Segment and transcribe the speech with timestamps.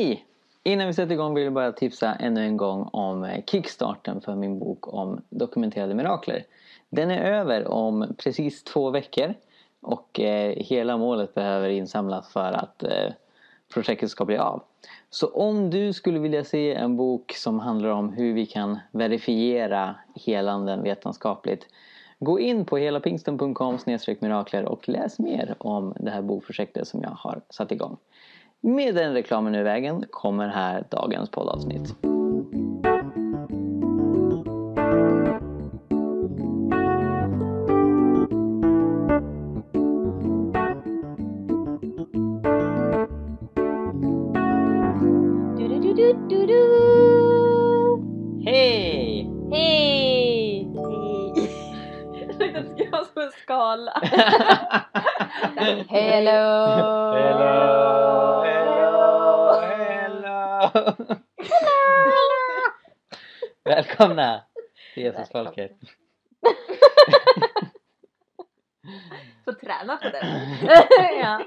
[0.00, 0.24] Hej!
[0.62, 4.34] Innan vi sätter igång vill jag bara tipsa ännu en gång om eh, Kickstarten för
[4.34, 6.44] min bok om dokumenterade mirakler.
[6.90, 9.34] Den är över om precis två veckor
[9.80, 13.12] och eh, hela målet behöver insamlas för att eh,
[13.74, 14.62] projektet ska bli av.
[15.10, 19.94] Så om du skulle vilja se en bok som handlar om hur vi kan verifiera
[20.14, 21.66] helanden vetenskapligt
[22.22, 23.78] Gå in på helapingsten.com
[24.20, 27.96] mirakler och läs mer om det här bokprojektet som jag har satt igång.
[28.62, 31.94] Med den reklamen ur vägen kommer här dagens poddavsnitt.
[48.44, 49.30] Hej!
[49.52, 50.68] Hej!
[52.28, 53.92] Jag tänkte att det skulle vara som en skala.
[55.88, 56.99] Hello!
[64.00, 64.44] Välkomna
[64.94, 65.72] till Jesusfolket.
[69.44, 70.48] Får träna på det.
[71.22, 71.44] ja.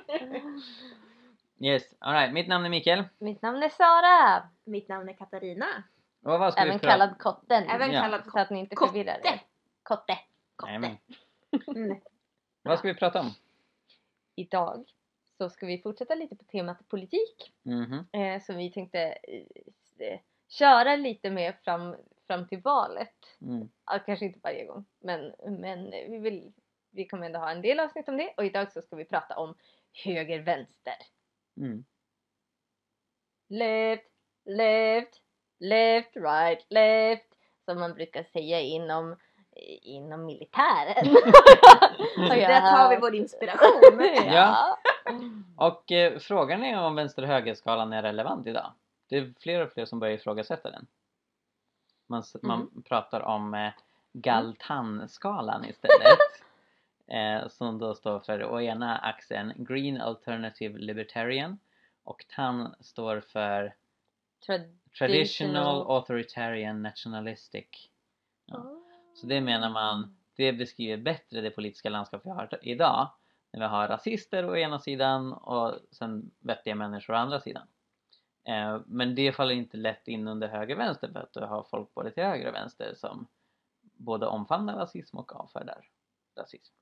[1.59, 2.33] Yes, alright.
[2.33, 3.03] Mitt namn är Mikael.
[3.19, 5.65] Mitt namn är Sara, Mitt namn är Katarina.
[6.25, 7.63] Och vad ska även vi prata kallad Kotten.
[7.69, 8.01] Även Ja.
[8.01, 8.91] kallad Så att ni inte Kotte.
[8.91, 9.41] förvirrar er.
[9.83, 10.17] Kotte.
[10.65, 10.97] Jajamän.
[11.75, 11.99] Mm.
[12.61, 13.31] Vad ska vi prata om?
[14.35, 14.85] Idag
[15.37, 17.53] så ska vi fortsätta lite på temat politik.
[17.63, 18.05] Mhm.
[18.11, 18.99] Eh, som vi tänkte
[19.99, 21.95] eh, köra lite med fram,
[22.27, 23.37] fram till valet.
[23.41, 23.69] Mm.
[23.85, 24.85] Ja, kanske inte varje gång.
[24.99, 26.53] Men, men vi, vill,
[26.91, 28.33] vi kommer ändå ha en del avsnitt om det.
[28.37, 29.55] Och idag så ska vi prata om
[30.03, 30.95] höger-vänster.
[31.57, 31.85] Mm.
[33.49, 34.11] Left,
[34.45, 35.21] left,
[35.59, 37.27] left, right, left.
[37.65, 39.15] Som man brukar säga inom,
[39.81, 41.15] inom militären.
[42.17, 44.01] Och Där tar vi vår inspiration.
[44.33, 44.77] Ja.
[45.57, 48.73] Och eh, frågan är om vänster och högerskalan är relevant idag.
[49.09, 50.87] Det är fler och fler som börjar ifrågasätta den.
[52.13, 53.71] Man, s- man pratar om eh,
[54.13, 56.19] Galtan-skalan istället.
[57.07, 61.59] eh, som då står för å ena axeln Green Alternative Libertarian
[62.03, 63.73] och TAN står för
[64.47, 64.79] Traditional.
[64.97, 67.89] Traditional Authoritarian Nationalistic.
[68.45, 68.75] Ja.
[69.13, 73.09] Så det menar man, det beskriver bättre det politiska landskap vi har idag.
[73.51, 77.67] När vi har rasister å ena sidan och sen vettiga människor å andra sidan.
[78.43, 81.93] Eh, men det faller inte lätt in under höger vänster för att du har folk
[81.93, 83.27] både till höger och vänster som
[83.81, 85.89] både omfamnar rasism och avfärdar
[86.35, 86.73] rasism.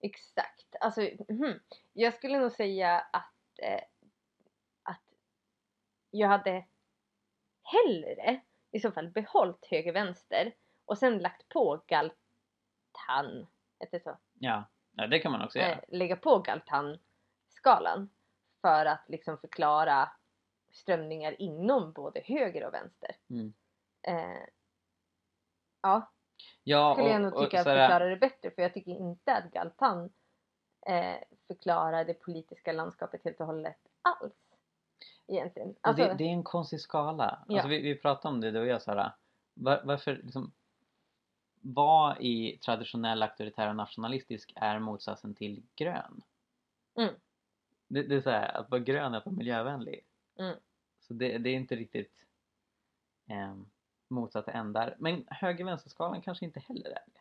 [0.00, 0.76] Exakt.
[0.80, 1.60] Alltså, mhm.
[1.92, 3.82] jag skulle nog säga att, eh,
[4.82, 5.02] att
[6.10, 6.64] jag hade
[7.62, 8.40] hellre
[8.70, 13.46] i så fall behållit höger-vänster och sen lagt på Galtan,
[13.80, 14.18] heter det så?
[14.34, 15.72] Ja, ja det kan man också göra.
[15.72, 18.10] Eh, lägga på Galtan-skalan
[18.60, 20.12] för att liksom förklara
[20.70, 23.16] strömningar inom både höger och vänster.
[23.30, 23.52] Mm.
[24.02, 24.46] Eh,
[25.82, 26.12] ja,
[26.64, 29.52] Ja, skulle jag nog tycka så här- förklarar det bättre för jag tycker inte att
[29.52, 30.10] Galtan
[30.86, 31.16] eh,
[31.46, 34.32] förklarar det politiska landskapet helt och hållet alls.
[35.26, 35.70] Egentligen.
[35.70, 37.44] Och Alltså, det, det är en konstig skala.
[37.48, 37.54] Ja.
[37.54, 39.12] Alltså vi, vi pratade om det du och jag Sara.
[39.54, 40.52] Var, varför liksom
[41.62, 46.22] vad i traditionell auktoritär och nationalistisk är motsatsen till grön?
[46.98, 47.14] Mm.
[47.88, 50.04] Det, det är så här, att vara grön är att vara miljövänlig.
[50.40, 50.56] Mm.
[51.00, 52.12] Så det, det är inte riktigt
[53.30, 53.54] eh,
[54.08, 54.96] motsatta ändar.
[54.98, 57.20] Men höger-vänster-skalan kanske inte heller är det.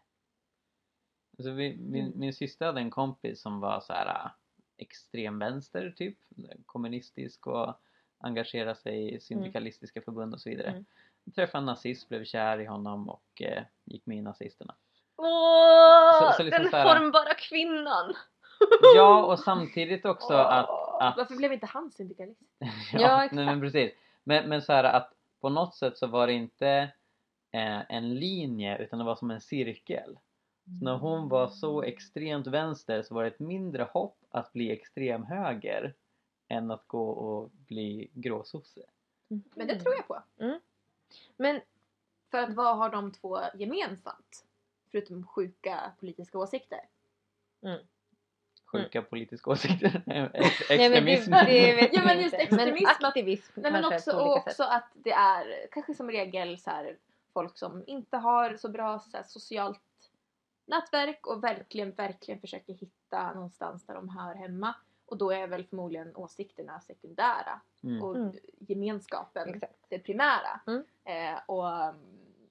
[1.37, 2.19] Alltså vi, min, Mm.
[2.19, 4.31] min syster hade en kompis som var så här äh,
[4.77, 6.17] extremvänster typ,
[6.65, 7.73] kommunistisk och
[8.17, 10.67] engagerade sig i syndikalistiska förbund och så vidare.
[10.69, 10.85] Mm.
[11.35, 14.75] Träffade en nazist, blev kär i honom och eh, gick med i nazisterna.
[15.15, 18.13] Åh, Så- så liksom den här- formbara kvinnan!
[18.95, 22.41] Ja, och samtidigt också att, att Varför blev inte han syndikalist?
[22.59, 23.35] ja, Ja, nej, exakt.
[23.35, 23.93] men precis.
[24.23, 26.69] Men, men så här att på något sätt så var det inte
[27.51, 30.19] eh, en linje utan det var som en cirkel.
[30.79, 34.71] Så när hon var så extremt vänster så var det ett mindre hopp att bli
[34.71, 35.93] extrem höger
[36.47, 38.81] än att gå och bli gråsosse.
[39.27, 40.21] Men det tror jag på.
[41.37, 41.61] Men
[42.31, 44.45] För att vad har de två gemensamt?
[44.91, 46.81] Förutom sjuka politiska åsikter.
[48.71, 50.01] Sjuka politiska åsikter.
[50.33, 51.31] Ex- Nej, men det, Extremism.
[51.31, 54.67] det Ja, men just extremism, Men aktivism Nej men också, och också sätt.
[54.69, 56.97] att det är kanske som regel så här,
[57.33, 59.81] folk som inte har så bra så här, socialt
[60.65, 64.75] nätverk och verkligen, verkligen försöker hitta någonstans där de hör hemma.
[65.05, 68.03] Och då är väl förmodligen åsikterna sekundära Mm.
[68.03, 68.35] och Mm.
[68.59, 69.73] gemenskapen Exakt.
[69.89, 70.59] det primära.
[70.67, 70.83] Mm.
[71.03, 71.93] Eh, och,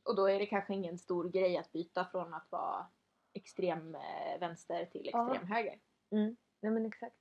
[0.03, 2.87] och då är det kanske ingen stor grej att byta från att vara
[3.33, 5.31] extrem eh, vänster till Ja.
[5.35, 5.75] extrem höger.
[6.11, 6.37] Nej
[6.73, 7.17] men exakt.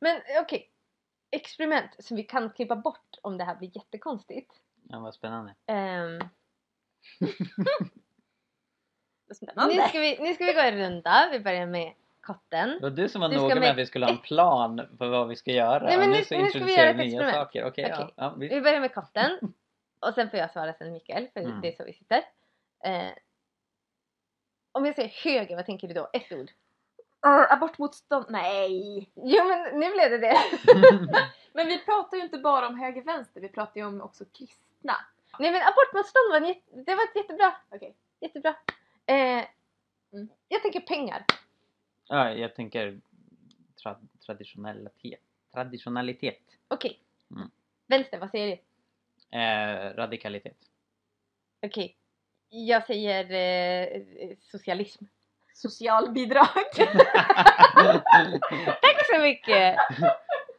[0.00, 0.70] Men okej.
[1.30, 4.52] experiment som vi kan klippa bort om det här blir jättekonstigt.
[4.88, 5.54] Ja, vad spännande.
[9.26, 9.74] Vad spännande.
[9.74, 11.28] nu, ska vi, nu ska vi gå en runda.
[11.32, 12.68] Vi börjar med kotten.
[12.68, 15.08] Det var du som var Du noga med att vi skulle ha en plan för
[15.08, 15.84] vad vi ska göra.
[15.84, 17.34] Nej, men nu- nu så nu ska vi introducerar göra vi ett nya experiment.
[17.46, 17.64] saker.
[17.64, 18.14] Okej, ja, Okej.
[18.16, 18.54] ja, visst.
[18.54, 19.38] Vi börjar med kotten.
[20.06, 21.60] Och sen får jag svara sen Mikael, för Mm.
[21.60, 22.22] det är så vi sitter.
[22.84, 23.12] Eh,
[24.72, 26.10] om jag säger höger, vad tänker du då?
[26.12, 26.50] Ett ord.
[27.26, 28.26] Uh, abortmotstånd?
[28.28, 29.10] Nej!
[29.14, 30.38] Jo men nu blev det det.
[31.52, 34.96] Men vi pratar ju inte bara om höger-vänster, vi pratar ju om också kristna.
[35.38, 36.40] Nej men abortmotstånd var,
[36.84, 37.52] det var ett jättebra.
[37.70, 37.96] Okej.
[38.20, 38.54] Jättebra.
[39.06, 39.44] Eh,
[40.12, 40.28] Mm.
[40.48, 41.24] Jag tänker pengar.
[42.08, 43.00] ja, jag tänker
[43.82, 45.20] tra traditionalitet.
[45.52, 46.40] Traditionalitet.
[46.68, 47.00] Okej.
[47.30, 47.50] Mm.
[47.86, 48.62] Vänster, vad säger du?
[49.38, 50.56] Eh, radikalitet.
[51.62, 51.96] Okej.
[52.48, 55.04] Jag säger eh, socialism.
[55.60, 56.46] Socialbidrag.
[58.82, 59.76] Tack så mycket!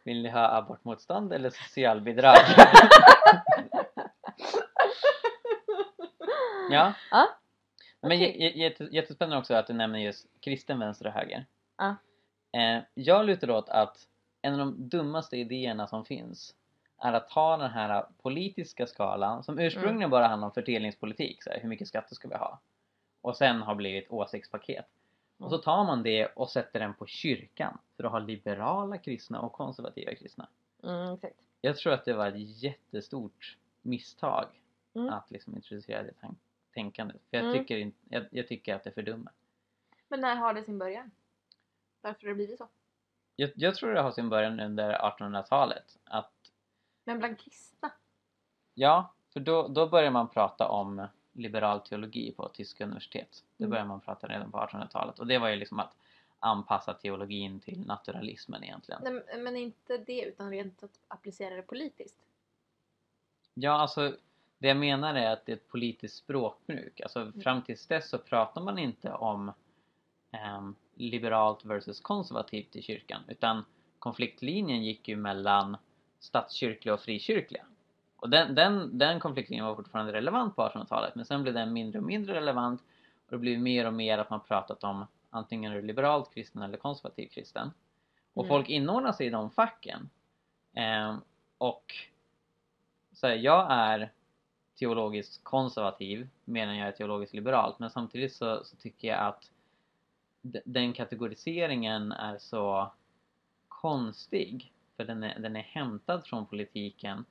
[0.03, 2.36] Vill ni ha abortmotstånd eller socialbidrag?
[6.71, 6.94] ja.
[7.12, 7.27] Ja,
[8.01, 8.36] Men okej.
[8.44, 11.45] j- jätte, jättespännande också att du nämner just kristen vänster och höger.
[11.77, 11.95] Ja.
[12.59, 13.98] Eh, jag lutar åt att
[14.42, 16.56] en av de dummaste idéerna som finns
[17.03, 20.09] är att ta den här politiska skalan som ursprungligen Mm.
[20.09, 22.59] bara handlar om fördelningspolitik, så här, hur mycket skatter ska vi ha?
[23.22, 24.86] Och sen har blivit åsiktspaket.
[25.38, 25.64] Och så Mm.
[25.64, 30.16] tar man det och sätter den på kyrkan för att ha liberala kristna och konservativa
[30.16, 30.48] kristna.
[30.84, 31.36] Mm, exakt.
[31.62, 34.46] Jag tror att det var ett jättestort misstag
[34.94, 35.10] Mm.
[35.14, 36.40] att liksom introducera det tank-
[36.74, 37.22] tänkandet.
[37.30, 37.58] För jag, Mm.
[37.60, 39.34] tycker inte, jag, jag tycker att det fördummar.
[40.08, 41.12] Men när har det sin början?
[42.02, 42.68] Varför har det blivit så?
[43.36, 45.98] Jag, jag tror det har sin början under 1800-talet.
[46.04, 46.34] Att,
[47.04, 47.92] Men bland kristna?
[48.74, 53.44] ja, för då, då börjar man prata om liberal teologi på tyska universitet.
[53.57, 53.72] Det Mm.
[53.72, 55.19] börjar man prata redan på 1800-talet.
[55.19, 55.95] Och det var ju liksom att
[56.39, 59.01] anpassa teologin till naturalismen egentligen.
[59.04, 62.16] Nej, men- inte det utan rent att applicera det politiskt.
[63.54, 64.16] Ja, alltså
[64.57, 67.01] det jag menar är att det är ett politiskt språkbruk.
[67.01, 69.51] Alltså fram tills dess så pratar man inte om
[70.31, 73.22] ehm, liberalt versus konservativt i kyrkan.
[73.27, 73.66] Utan
[74.00, 75.77] konfliktlinjen gick ju mellan
[76.19, 77.66] statskyrkliga och frikyrkliga.
[78.22, 82.00] Och den, den, den konfliktlinjen var fortfarande relevant på 1800-talet men sen blev den mindre
[82.00, 82.82] och mindre relevant
[83.26, 86.62] och det blev mer och mer att man pratat om antingen är du liberalt kristen
[86.62, 87.72] eller konservativ kristen.
[88.34, 88.50] Och Mm.
[88.50, 90.10] folk inordnar sig i de facken.
[90.74, 91.22] Ehm,
[91.58, 91.96] och
[93.12, 94.12] så här, jag är
[94.80, 99.52] teologiskt konservativ medan jag är teologiskt liberalt men samtidigt så, så tycker jag att
[100.66, 102.92] den kategoriseringen är så
[103.68, 107.26] konstig för den är, den är hämtad från politiken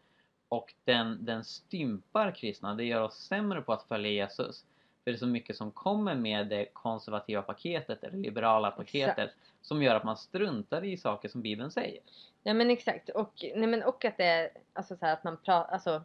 [0.50, 4.64] och den, den stympar kristna, det gör oss sämre på att följa Jesus.
[5.05, 9.31] För det är så mycket som kommer med det konservativa paketet eller liberala paketet
[9.62, 12.00] som gör att man struntar i saker som Bibeln säger.
[12.43, 15.37] Ja men exakt och, nej, men, och att det är alltså så här att man
[15.37, 16.02] pratar, alltså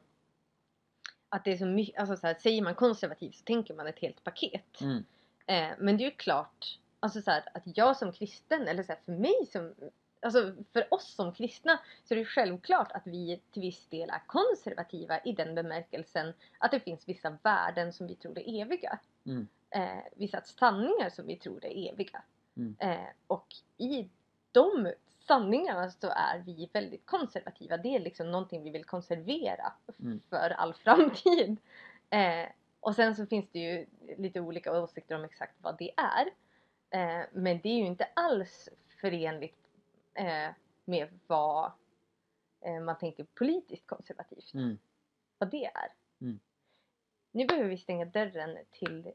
[1.30, 4.00] att det är så mycket, alltså så här, säger man konservativ så tänker man ett
[4.00, 4.82] helt paket.
[4.82, 5.04] Mm.
[5.46, 8.92] Eh, men det är ju klart, alltså så här, att jag som kristen, eller så
[8.92, 9.74] här, för mig som,
[10.26, 14.22] alltså för oss som kristna så är det självklart att vi till viss del är
[14.28, 19.00] konservativa i den bemärkelsen att det finns vissa värden som vi tror är eviga.
[19.26, 19.48] Mm.
[19.70, 22.24] Eh, vissa sanningar som vi tror är eviga.
[22.58, 22.76] Mm.
[22.80, 24.10] Eh, och i
[24.52, 24.92] de
[25.28, 27.78] sanningarna så är vi väldigt konservativa.
[27.78, 30.22] Det är liksom någonting vi vill konservera Mm.
[30.30, 31.58] för all framtid.
[32.10, 33.86] Eh, och sen så finns det ju
[34.18, 36.26] lite olika åsikter om exakt vad det är.
[36.90, 38.70] Eh, men det är ju inte alls
[39.02, 39.65] förenligt
[40.86, 41.72] med vad
[42.62, 44.54] eh, man tänker politiskt konservativt.
[44.54, 44.78] Mm.
[45.38, 45.92] Vad det är.
[46.22, 46.40] Mm.
[47.32, 49.12] Nu behöver vi stänga dörren till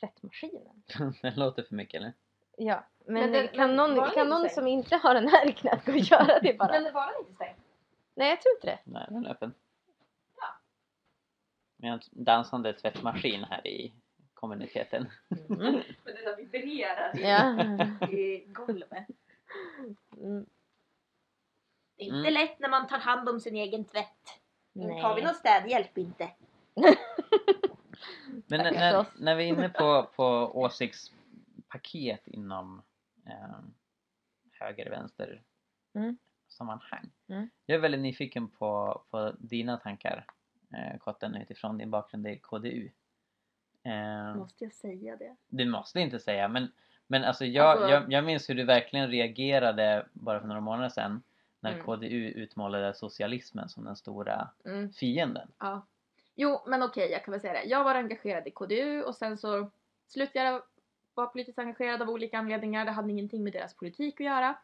[0.00, 0.82] tvättmaskinen.
[1.22, 2.12] det låter för mycket eller?
[2.56, 5.52] Ja, men, Men den- kan någon, den kan inte någon som inte har den här
[5.52, 6.72] knät gå och göra det bara?
[6.80, 7.58] Men var den inte stängd?
[8.14, 8.78] Nej, jag tror inte det.
[8.84, 9.54] Nej, den är öppen.
[10.36, 10.46] Ja.
[11.76, 13.92] Vi har en dansande tvättmaskin här i
[14.34, 15.10] kommuniteten.
[15.48, 15.58] Mm.
[16.04, 18.08] Men det där vibrerar Ja.
[18.08, 19.06] i golvet.
[20.16, 20.46] Mm.
[21.96, 24.40] Det är inte inte lätt när man tar hand om sin egen tvätt.
[24.72, 25.02] Nej.
[25.02, 26.30] Tar vi någon städhjälp inte?
[28.46, 30.24] Men när, när, när vi är inne på, på
[30.60, 32.82] åsiktspaket inom
[33.26, 33.58] eh,
[34.52, 35.42] höger-vänster
[35.94, 36.18] Mm.
[36.48, 37.10] sammanhang.
[37.28, 37.50] Mm.
[37.66, 40.26] Jag är väldigt nyfiken på, på dina tankar
[40.74, 42.90] eh, Kotten utifrån din bakgrund i KDU.
[43.82, 45.36] Eh, Måste jag säga det?
[45.48, 46.72] Du måste inte säga men,
[47.06, 50.88] men alltså jag, Alltså- jag, jag minns hur du verkligen reagerade bara för några månader
[50.88, 51.22] sedan
[51.60, 51.84] när Mm.
[51.84, 54.92] KDU utmålade socialismen som den stora Mm.
[54.92, 55.48] fienden.
[55.58, 55.86] Ja.
[56.34, 57.64] Jo, men okej, jag kan väl säga det.
[57.64, 59.70] Jag var engagerad i KDU och sen så
[60.08, 60.62] slutade jag
[61.14, 62.84] vara politiskt engagerad av olika anledningar.
[62.84, 64.58] Det hade ingenting med deras politik att göra.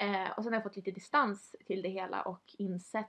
[0.00, 3.06] Eh, och sen har jag fått lite distans till det hela och insett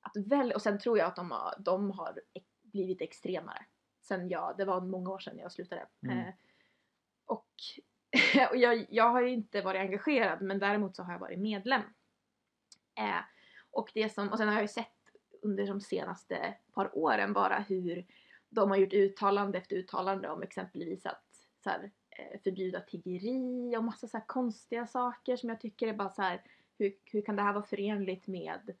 [0.00, 2.20] att väl, och sen tror jag att de har, de har
[2.62, 3.64] blivit extremare.
[4.00, 5.86] Sen jag, det var många år sedan jag slutade.
[6.02, 6.18] Mm.
[6.18, 6.34] Eh,
[7.28, 7.48] och
[8.50, 11.82] och jag, jag har ju inte varit engagerad men däremot så har jag varit medlem.
[12.98, 13.20] Eh,
[13.70, 14.92] och, det som, och sen har jag ju sett
[15.42, 18.06] under de senaste par åren bara hur
[18.48, 21.24] de har gjort uttalande efter uttalande om exempelvis att
[21.64, 25.92] så här, eh, förbjuda tiggeri och massa så här konstiga saker som jag tycker är
[25.92, 26.42] bara så här
[26.78, 28.74] hur, hur kan det här vara förenligt med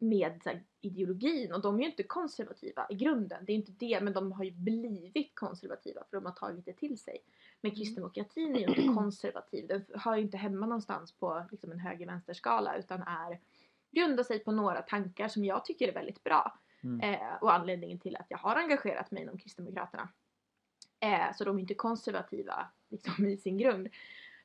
[0.00, 4.00] med här, ideologin och de är ju inte konservativa i grunden, det är inte det
[4.00, 7.18] men de har ju blivit konservativa för de har tagit det till sig.
[7.60, 11.78] Men kristdemokratin är ju inte konservativ, den hör ju inte hemma någonstans på liksom, en
[11.78, 13.40] höger-vänster-skala utan är
[13.90, 16.58] grundar sig på några tankar som jag tycker är väldigt bra.
[16.82, 17.00] Mm.
[17.00, 20.08] Eh, och anledningen till att jag har engagerat mig inom Kristdemokraterna.
[21.00, 23.88] Eh, så de är inte konservativa liksom, i sin grund.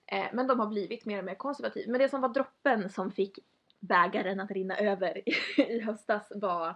[0.05, 1.91] Eh, men de har blivit mer och mer konservativa.
[1.91, 3.39] Men det som var droppen som fick
[3.79, 5.29] bägaren att rinna över
[5.60, 6.70] i, höstas var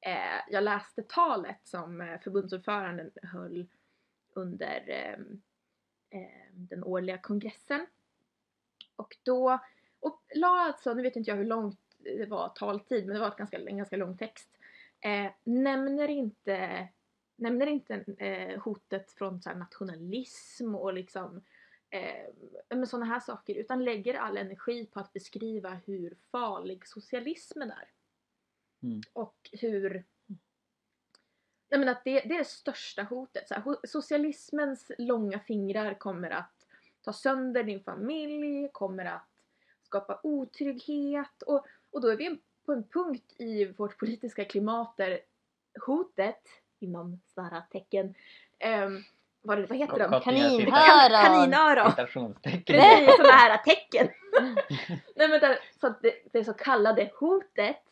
[0.00, 3.66] eh, jag läste talet som eh, förbundsordföranden höll
[4.34, 5.24] under eh,
[6.52, 7.86] den årliga kongressen.
[8.96, 9.58] Och då,
[10.00, 13.28] och la alltså, nu vet inte jag hur långt det var taltid, men det var
[13.28, 14.48] ett ganska, en ganska lång text.
[15.00, 16.88] Eh, nämner inte,
[17.36, 21.42] nämner inte eh, hotet från så här, nationalism och liksom
[21.90, 27.90] eh, sådana här saker utan lägger all energi på att beskriva hur farlig socialismen är.
[28.82, 29.00] Mm.
[29.12, 30.04] Och hur
[31.70, 33.48] Nej, men att det, det är det största hotet.
[33.48, 36.66] Så här, socialismens långa fingrar kommer att
[37.00, 39.28] ta sönder din familj, kommer att
[39.82, 45.20] skapa otrygghet och, och då är vi på en punkt i vårt politiska klimat där
[45.86, 46.42] hotet,
[46.78, 48.14] inom sådana tecken,
[48.86, 49.04] um,
[49.42, 50.20] vad, vad heter de?
[50.20, 50.70] Kaninöron.
[51.24, 51.92] Kaninöron!
[52.66, 54.08] Precis, sådana här tecken.
[55.16, 57.82] Nej men där, så att det, det så kallade hotet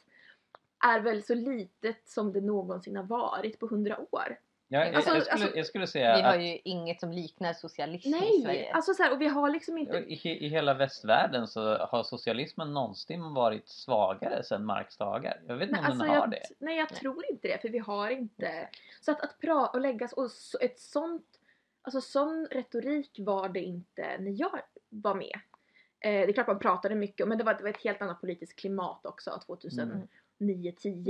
[0.85, 4.39] är väl så litet som det någonsin har varit på hundra år.
[4.69, 7.13] Jag, jag, Alltså- jag, skulle, alltså- jag skulle säga Vi har att ju inget som
[7.13, 8.43] liknar socialism i Nej!
[8.43, 8.73] Sverige.
[8.75, 9.97] Alltså så här, och vi har liksom inte...
[9.99, 15.41] i, i hela västvärlden så har socialismen någonsin varit svagare sedan Marx dagar.
[15.47, 16.43] Jag vet inte Nej, om alltså den har jag, det.
[16.59, 18.69] nej jag tror inte det för vi har inte...
[19.01, 21.27] Så att, att pra och läggas och så, ett sånt...
[21.83, 25.33] Alltså sån retorik var det inte när jag var med.
[26.01, 28.03] Eh, det är klart man pratade mycket om- men det var, det var ett helt
[28.03, 30.09] annat politiskt klimat också 2009-10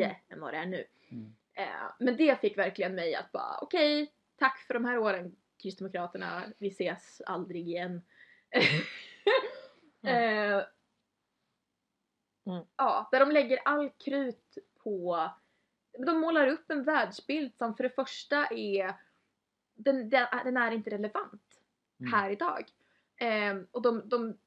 [0.04, 0.14] Mm.
[0.28, 0.84] än vad det är nu.
[1.10, 1.34] Mm.
[1.56, 6.42] Eh, men det fick verkligen mig att bara okej, tack för de här åren Kristdemokraterna,
[6.58, 8.02] vi ses aldrig igen.
[10.06, 10.62] eh,
[12.46, 12.64] Mm.
[12.76, 15.30] Ja, där de lägger all krut på
[15.98, 18.94] de målar upp en världsbild som för det första är
[19.75, 21.42] den, den, den är inte relevant
[22.00, 22.12] Mm.
[22.12, 22.64] här idag.
[23.16, 24.38] Eh, och de, de,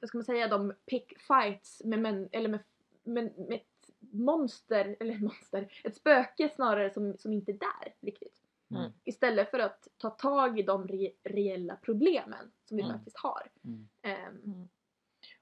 [0.00, 2.60] vad ska man säga, de pick fights med, män, eller med,
[3.02, 3.60] med, med
[4.14, 8.40] monster, eller monster, ett spöke snarare som, som inte är där riktigt.
[8.70, 8.92] Mm.
[9.04, 12.96] Istället för att ta tag i de re, reella problemen som vi Mm.
[12.96, 13.42] faktiskt har.
[13.64, 13.88] Mm.
[14.02, 14.68] Ehm,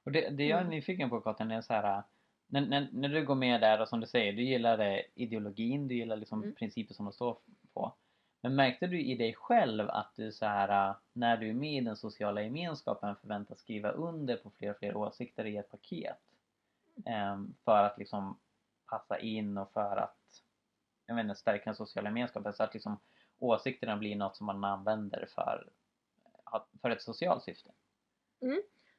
[0.05, 0.71] Och det, det jag är Mm.
[0.71, 2.03] nyfiken på Karin är så här.
[2.47, 5.89] När, när, när du går med där och som du säger, du gillar eh, ideologin,
[5.89, 6.55] du gillar liksom Mm.
[6.55, 7.39] principer som de står
[7.75, 7.95] på.
[8.41, 11.83] Men märkte du i dig själv att du så här eh, när du är med
[11.83, 16.19] i den sociala gemenskapen förväntas skriva under på fler och fler åsikter i ett paket?
[17.07, 18.39] Ehm, för att liksom
[18.93, 20.19] passa in och för att
[21.07, 23.01] jag inte, stärka den sociala gemenskapen så att liksom
[23.39, 25.71] åsikterna blir något som man använder för,
[26.83, 27.71] för ett socialt syfte.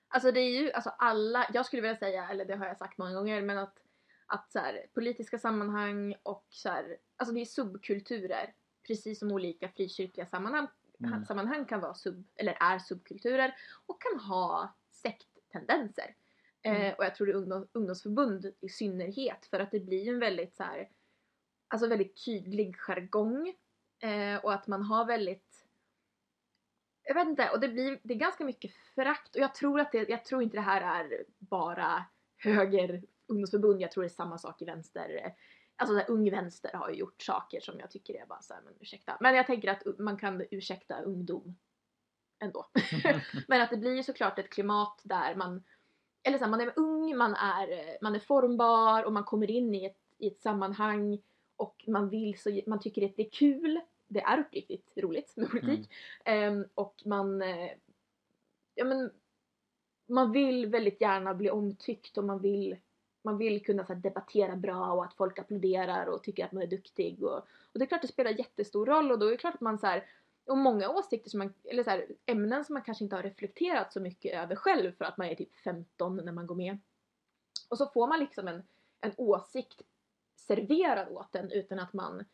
[0.08, 2.98] Alltså det är ju, alltså alla, jag skulle vilja säga, eller det har jag sagt
[2.98, 3.78] många gånger, men att,
[4.26, 8.54] att så här, politiska sammanhang och så här, alltså det är subkulturer.
[8.88, 10.68] Precis som olika frikyrkliga sammanhang,
[11.00, 11.26] Mm.
[11.26, 16.16] sammanhang kan vara sub, eller är subkulturer och kan ha sekttendenser.
[16.66, 16.94] Eh, Mm.
[16.98, 20.56] och jag tror det är ungdom, ungdomsförbund i synnerhet för att det blir en väldigt
[20.56, 20.90] så här,
[21.68, 23.54] alltså väldigt tydlig jargong
[24.00, 25.66] eh, och att man har väldigt
[27.06, 29.92] jag vet inte, och det blir det är ganska mycket förakt och jag tror att
[29.92, 32.06] det, jag tror inte det här är bara
[32.38, 35.36] höger ungdomsförbund, jag tror det är samma sak i vänster.
[35.76, 38.54] Alltså så här, Ung Vänster har ju gjort saker som jag tycker är bara så
[38.54, 39.18] här, men ursäkta.
[39.20, 41.56] Men jag tänker att man kan ursäkta ungdom
[42.40, 42.70] ändå.
[43.48, 45.64] men att det blir ju såklart ett klimat där man,
[46.24, 49.76] eller så här, man är ung, man är, man är formbar och man kommer in
[49.76, 51.22] i ett, i ett sammanhang
[51.56, 53.80] och man vill så, man tycker att det är kul.
[54.08, 55.90] Det är uppriktigt roligt med politik.
[56.26, 57.72] Ehm, och man, eh,
[58.76, 59.12] ja men,
[60.08, 62.78] man vill väldigt gärna bli omtyckt och man vill,
[63.24, 66.64] man vill kunna så här, debattera bra och att folk applåderar och tycker att man
[66.64, 67.24] är duktig.
[67.24, 69.62] Och, och det är klart det spelar jättestor roll och då är det klart att
[69.62, 70.06] man så här,
[70.46, 73.94] och många åsikter som man, eller så här, ämnen som man kanske inte har reflekterat
[73.94, 76.78] så mycket över själv för att man är typ 15 när man går med.
[77.70, 78.64] Och så får man liksom en,
[79.02, 79.82] en åsikt
[80.36, 82.26] serverad åt en utan att man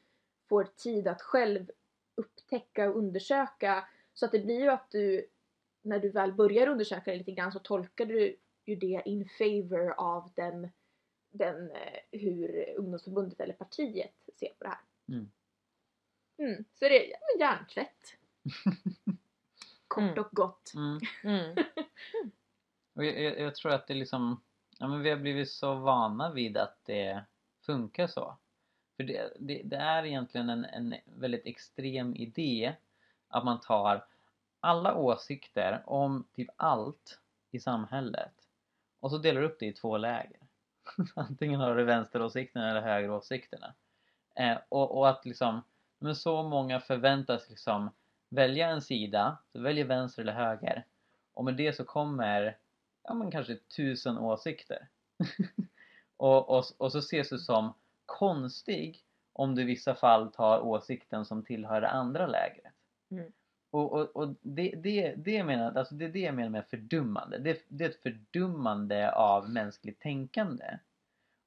[0.49, 1.71] får tid att själv
[2.15, 3.87] upptäcka och undersöka.
[4.13, 5.27] Så att det blir ju att du,
[5.81, 8.35] när du väl börjar undersöka det lite grann så tolkar du
[8.65, 10.69] ju det in favor av den,
[11.31, 14.79] den eh, hur ungdomsförbundet eller partiet ser på det här.
[15.07, 15.31] Mm.
[16.39, 18.15] Mm, så det är ja, men hjärntvätt.
[19.87, 20.19] Kort Mm.
[20.19, 20.71] och gott.
[20.75, 20.99] Mm.
[21.23, 21.55] Mm.
[22.95, 24.41] Och jag, jag, jag tror att det liksom,
[24.79, 27.25] ja men vi har blivit så vana vid att det
[27.65, 28.37] funkar så.
[28.97, 32.75] För det, det, det är egentligen en, en väldigt extrem idé
[33.27, 34.05] att man tar
[34.59, 37.19] alla åsikter om typ allt
[37.51, 38.33] i samhället
[38.99, 40.39] och så delar upp det i två läger.
[41.15, 43.73] Antingen har du vänsteråsikterna eller högeråsikterna.
[44.35, 45.61] Eh, och, och att liksom,
[45.99, 47.89] men så många förväntas liksom
[48.29, 50.85] välja en sida, så väljer vänster eller höger
[51.33, 52.57] och med det så kommer
[53.03, 54.87] ja men kanske tusen åsikter.
[56.17, 57.73] och, och, och så ses du som
[58.05, 59.03] konstig
[59.33, 62.73] om du i vissa fall tar åsikten som tillhör det andra lägret.
[63.11, 63.31] Mm.
[63.71, 67.37] Och, och, och det, det, det, menar, alltså det är det jag menar med fördummande.
[67.37, 70.65] Det, det är ett fördummande av mänskligt tänkande.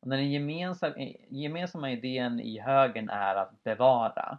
[0.03, 0.95] Och när den gemensamma,
[1.29, 4.39] gemensamma idén i högern är att bevara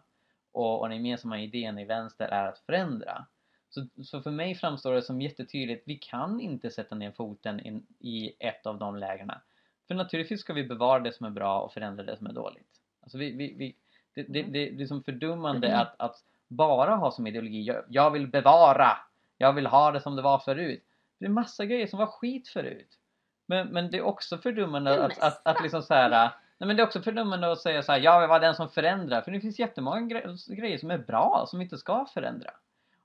[0.51, 3.25] och, och den gemensamma idén i vänster är att förändra.
[3.69, 7.85] Så, så för mig framstår det som jättetydligt, vi kan inte sätta ner foten in,
[7.99, 9.41] i ett av de lägena.
[9.87, 12.81] För naturligtvis ska vi bevara det som är bra och förändra det som är dåligt.
[13.01, 13.75] Alltså vi, vi, vi,
[14.13, 16.15] det, det, det, det är som fördummande att, att
[16.47, 18.97] bara ha som ideologi, jag, jag vill bevara,
[19.37, 20.83] jag vill ha det som det var förut.
[21.19, 22.99] Det är massa grejer som var skit förut.
[23.45, 26.09] Men, men det är också fördummande att, att, att liksom så här,
[26.57, 28.69] Nej men det är också fördummande att säga så här, jag vill vara den som
[28.69, 29.21] förändrar.
[29.21, 32.51] För det finns jättemånga gre- grejer som är bra, som inte ska förändra.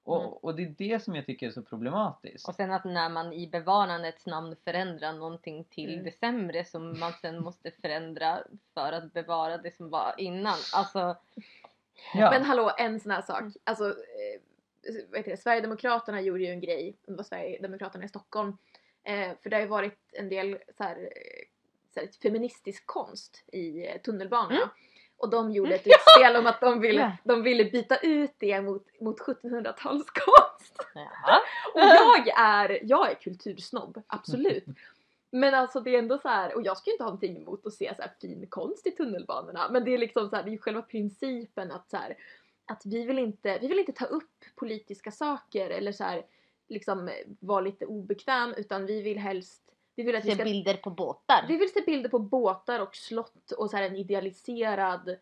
[0.05, 0.33] Och, Mm.
[0.33, 2.49] och det är det som jag tycker är så problematiskt.
[2.49, 6.05] Och sen att när man i bevarandets namn förändrar någonting till Mm.
[6.05, 8.39] det sämre som man sen måste förändra
[8.75, 10.57] för att bevara det som var innan.
[10.75, 11.17] Alltså,
[12.15, 12.31] Ja.
[12.31, 13.41] Men hallå, en sån här sak.
[13.41, 13.53] Mm.
[13.65, 14.41] Alltså, eh,
[15.11, 15.37] vad heter det?
[15.37, 18.57] Sverigedemokraterna gjorde ju en grej, det var Sverigedemokraterna i Stockholm.
[19.09, 21.45] Eh, för det har ju varit en del så här, eh,
[21.95, 24.57] så här, feministisk konst i eh, tunnelbanorna.
[24.57, 24.69] Mm.
[25.17, 29.01] Och de gjorde ett utspel om att de ville, de ville byta ut det mot,
[29.01, 30.75] mot 1700-talskonst.
[30.95, 31.41] ja.
[31.75, 34.65] Och jag är, jag är kultursnobb, absolut.
[35.31, 37.73] Men alltså det är ändå så här, och jag skulle inte ha någonting emot att
[37.73, 39.69] se så här fin konst i tunnelbanorna.
[39.71, 42.17] Men det är liksom så här, det är ju själva principen att så här,
[42.67, 46.25] att vi vill inte, vi vill inte ta upp politiska saker eller så här,
[46.69, 49.63] liksom vara lite obekväm utan vi vill helst,
[49.95, 51.45] vi vill att vi Se ska bilder på båtar.
[51.49, 55.17] vi vill se bilder på båtar och slott och så här en idealiserad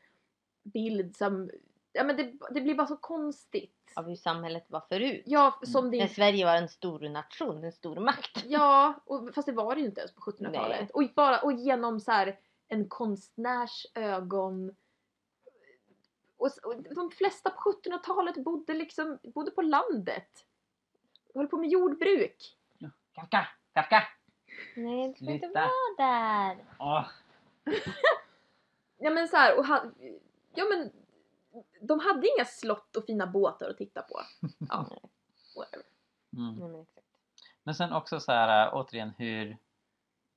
[0.62, 1.50] bild som,
[1.92, 3.72] ja men det, det blir bara så konstigt.
[3.94, 5.22] Av hur samhället var förut.
[5.26, 8.44] Ja, som det När Sverige var en stor nation, en stor makt.
[8.46, 10.80] Ja, och, fast det var det ju inte ens på 1700-talet.
[10.80, 10.90] Nej.
[10.94, 14.74] Och, bara, och genom så här en konstnärs ögon.
[16.36, 20.46] Och, och de flesta på 1700-talet bodde liksom bodde på landet.
[21.36, 22.56] Höll på med jordbruk.
[23.14, 23.48] Kafka!
[23.72, 24.02] Kafka!
[24.76, 25.60] Nej, du får inte Sluta.
[25.60, 26.64] vara där.
[26.78, 27.06] Åh.
[28.98, 29.84] Ja men så här, och ha,
[30.54, 30.92] ja men
[31.80, 34.20] de hade inga slott och fina båtar att titta på.
[34.68, 34.88] Ja,
[35.56, 35.86] whatever.
[36.36, 36.54] Mm.
[36.54, 37.06] Nej, men exakt.
[37.62, 39.56] Men sen också så här äh, återigen hur,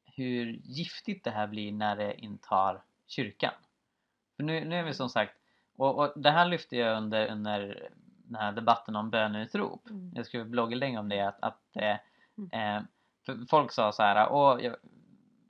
[0.05, 3.53] hur giftigt det här blir när det intar kyrkan.
[4.35, 5.35] För nu, nu är vi som sagt,
[5.75, 7.89] och, och det här lyfte jag under, under
[8.29, 9.89] den här debatten om böneutrop.
[9.89, 10.11] Mm.
[10.15, 11.95] Jag skrev blogginlägg om det att, att eh,
[12.39, 12.77] Mm.
[12.77, 14.75] eh, folk sa så här, Åh, jag,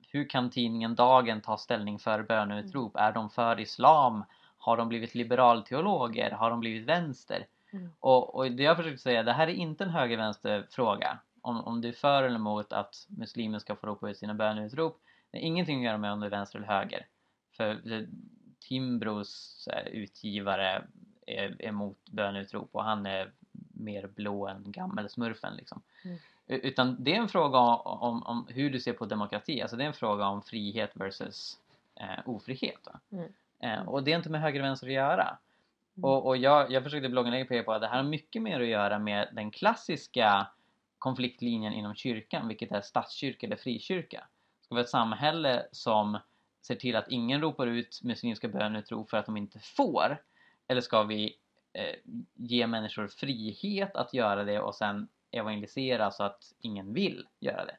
[0.08, 2.96] hur kan tidningen Dagen ta ställning för böneutrop?
[2.96, 4.24] Är de för islam?
[4.58, 6.30] Har de blivit liberalteologer?
[6.30, 7.46] Har de blivit vänster?
[7.72, 7.90] Mm.
[8.00, 11.18] Och, och det jag försöker säga, det här är inte en höger-vänster fråga.
[11.42, 15.00] Om, om du är för eller emot att muslimer ska få ropa ut sina böneutrop.
[15.30, 17.06] Det har ingenting att göra med om du är vänster eller höger.
[17.56, 17.80] För
[18.68, 20.84] Timbros eh, utgivare
[21.38, 23.32] är emot böneutrop och han är
[23.74, 25.82] mer blå än gammelsmurfen liksom.
[26.04, 26.18] Mm.
[26.46, 29.62] Utan det är en fråga om, om, hur du ser på demokrati.
[29.62, 31.58] Alltså det är en fråga om frihet versus
[32.00, 32.88] eh, ofrihet.
[33.12, 33.32] Mm.
[33.58, 35.38] Eh, och det är inte med höger och vänster att göra.
[35.96, 36.10] Mm.
[36.10, 38.66] Och, och jag, jag försökte blogginlägg peka på att det här har mycket mer att
[38.66, 40.46] göra med den klassiska
[40.98, 44.26] konfliktlinjen inom kyrkan, vilket är statskyrka eller frikyrka.
[44.62, 46.18] Ska vi ha ett samhälle som
[46.62, 50.22] ser till att ingen ropar ut muslimska böneutrop för att de inte får?
[50.70, 51.36] Eller ska vi
[51.72, 51.96] eh,
[52.34, 57.76] ge människor frihet att göra det och sen evangelisera så att ingen vill göra det?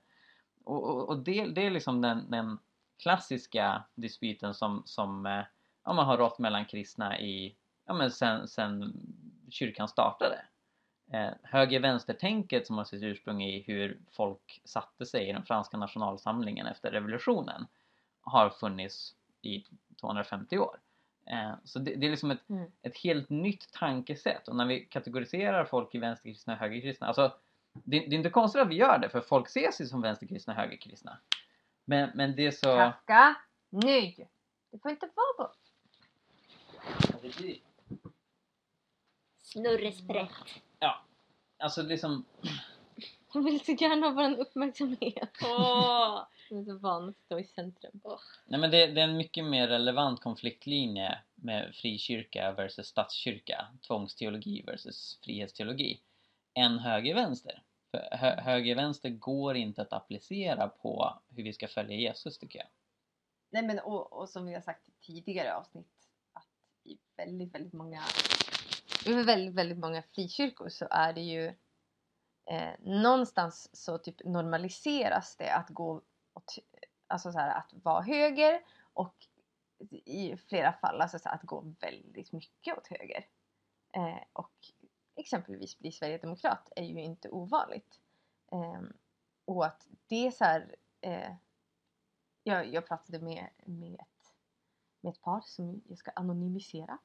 [0.64, 2.60] Och, och, och det, det är liksom den, den
[2.98, 5.44] klassiska dispyten som, som eh,
[5.84, 8.94] ja, man har rått mellan kristna i ja, men sen, sen
[9.50, 10.46] kyrkan startade.
[11.12, 16.68] Eh, Höger-vänster-tänket som har sitt ursprung i hur folk satte sig i den franska nationalsamlingen
[16.68, 17.68] efter revolutionen
[18.22, 19.66] har funnits i
[20.02, 20.80] 250 år.
[21.26, 22.72] Eh, så det, det är liksom ett, Mm.
[22.82, 27.36] ett helt nytt tankesätt och när vi kategoriserar folk i vänsterkristna och högerkristna, alltså
[27.74, 30.54] det, det är inte konstigt att vi gör det för folk ser sig som vänsterkristna
[30.54, 31.18] och högerkristna.
[31.86, 32.78] Men, men det är så...
[32.78, 33.36] Kafka,
[33.70, 34.14] nu!
[34.72, 35.54] Det får inte vara på...
[39.42, 40.32] Snurresprätt.
[40.80, 41.04] Ja,
[41.60, 42.26] alltså liksom...
[43.34, 45.30] Han vill så gärna ha vår uppmärksamhet.
[45.44, 46.28] Åh!
[46.50, 48.02] Han är så van att stå i centrum.
[48.46, 54.62] Nej men det, det är en mycket mer relevant konfliktlinje med frikyrka versus statskyrka, tvångsteologi
[54.62, 56.02] versus frihetsteologi,
[56.54, 57.64] än höger-vänster.
[57.92, 62.68] För hö, höger-vänster går inte att applicera på hur vi ska följa Jesus tycker jag.
[63.52, 65.88] Nej men och, och som vi har sagt i tidigare avsnitt
[66.34, 66.48] att
[66.84, 68.02] i väldigt, väldigt många
[69.06, 71.54] i väldigt, väldigt många frikyrkor så är det ju
[72.46, 76.02] eh, någonstans så typ normaliseras det att gå
[76.34, 76.56] åt,
[77.08, 78.62] alltså så här, att vara höger
[78.94, 79.16] och
[80.06, 83.26] i flera fall alltså så här, att gå väldigt mycket åt höger.
[83.92, 84.54] Eh, och
[85.16, 88.00] exempelvis bli sverigedemokrat är ju inte ovanligt.
[88.52, 88.82] Eh,
[89.46, 91.36] och att det är så här eh,
[92.44, 94.34] jag, jag pratade med, med, ett,
[95.02, 96.98] med ett par som jag ska anonymisera.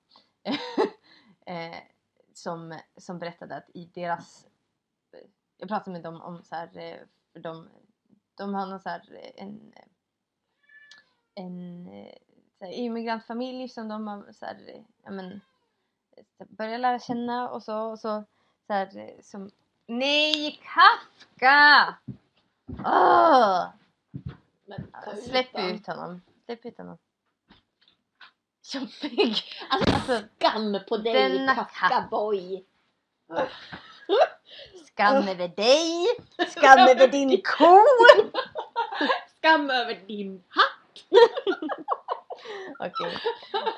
[1.46, 1.76] eh,
[2.32, 4.46] som, som berättade att i deras...
[5.58, 6.98] Jag pratade med dem om så här, eh,
[7.32, 7.68] för de,
[8.34, 9.72] de har någon så här, eh, en,
[11.34, 12.14] en eh,
[12.58, 15.40] så här, immigrantfamilj som de har så här, ja, men,
[16.48, 17.78] börjat lära känna och så.
[17.78, 18.24] Och så,
[18.66, 19.50] så här, som,
[19.86, 21.94] Nej, Kafka!
[22.84, 23.68] Åh!
[24.64, 25.64] Men ut Släpp dem.
[25.64, 26.22] ut honom.
[26.44, 26.98] Släpp ut honom.
[28.74, 29.36] Jobbig.
[29.70, 32.64] Alltså, Alltså, skam på dig Kafka-boy!
[34.86, 36.06] Skam över dig.
[36.48, 37.78] Skam över din ko.
[39.36, 41.04] Skam över din hatt!
[42.78, 43.16] Okej.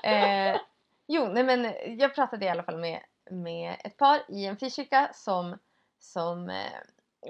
[0.02, 0.60] Eh,
[1.06, 5.10] jo, nej men jag pratade i alla fall med, med ett par i en frikyrka
[5.14, 5.58] som,
[5.98, 6.80] som eh,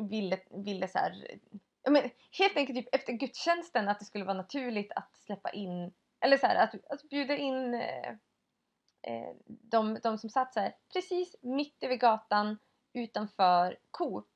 [0.00, 1.38] ville, ville så här,
[1.82, 5.92] ja, men helt enkelt typ efter gudstjänsten att det skulle vara naturligt att släppa in,
[6.20, 8.08] eller så här, att, att bjuda in eh,
[9.02, 12.58] eh, de, de som satt så här, precis mitt över gatan
[12.92, 14.30] utanför Coop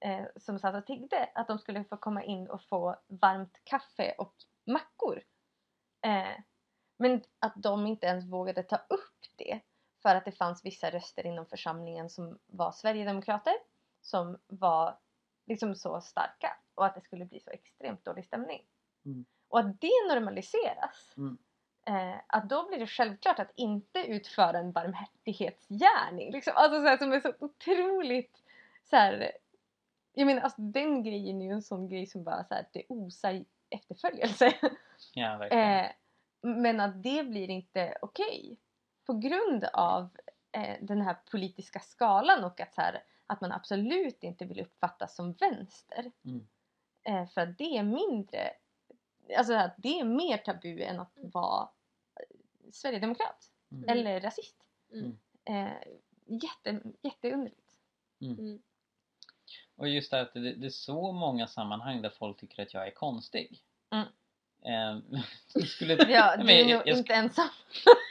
[0.00, 4.14] eh, som satt och tiggde att de skulle få komma in och få varmt kaffe
[4.18, 5.22] och mackor.
[6.00, 6.40] Eh,
[6.96, 9.60] men att de inte ens vågade ta upp det
[10.02, 13.54] för att det fanns vissa röster inom församlingen som var Sverigedemokrater
[14.00, 14.98] som var
[15.46, 18.62] liksom så starka och att det skulle bli så extremt dålig stämning.
[19.04, 19.24] Mm.
[19.48, 21.14] Och att det normaliseras.
[21.16, 21.38] Mm.
[21.84, 26.32] Eh, att då blir det självklart att inte utföra en barmhärtighetsgärning.
[26.32, 28.42] Liksom, alltså så här, som är så otroligt
[28.90, 29.32] så här,
[30.12, 32.84] Jag menar alltså den grejen är ju en sån grej som bara så här, det
[32.88, 34.52] osar efterföljelse.
[35.14, 35.84] Ja, verkligen.
[35.84, 35.90] Eh,
[36.42, 38.56] men att det blir inte okej.
[39.06, 40.08] På grund av
[40.52, 45.16] eh, den här politiska skalan och att, så här, att man absolut inte vill uppfattas
[45.16, 46.12] som vänster.
[46.24, 46.46] Mm.
[47.04, 48.50] Eh, för att det är mindre,
[49.36, 51.68] alltså att det är mer tabu än att vara
[52.20, 52.36] eh,
[52.72, 53.88] sverigedemokrat Mm.
[53.88, 54.56] eller rasist.
[54.92, 55.18] Mm.
[55.44, 55.72] Eh,
[56.26, 57.60] jätte, jätteunderligt.
[58.20, 58.62] Mm.
[59.76, 62.86] Och just det att det, det är så många sammanhang där folk tycker att jag
[62.86, 63.62] är konstig.
[63.90, 64.06] Mm.
[64.64, 65.20] Eh,
[65.54, 67.48] jag skulle, Ja, du är nog jag- inte ensam.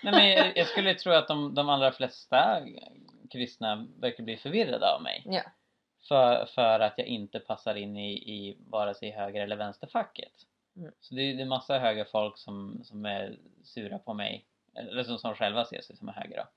[0.03, 2.61] nej, men jag, jag skulle tro att de, de allra flesta
[3.29, 5.23] kristna verkar bli förvirrade av mig.
[5.25, 5.41] Ja.
[6.07, 10.33] För, för att jag inte passar in i, i vare sig höger eller vänsterfacket.
[10.75, 10.91] Mm.
[10.99, 14.45] Så det är, det är massa höga folk som, som är sura på mig.
[14.75, 16.47] Eller som, som själva ser sig som höger då.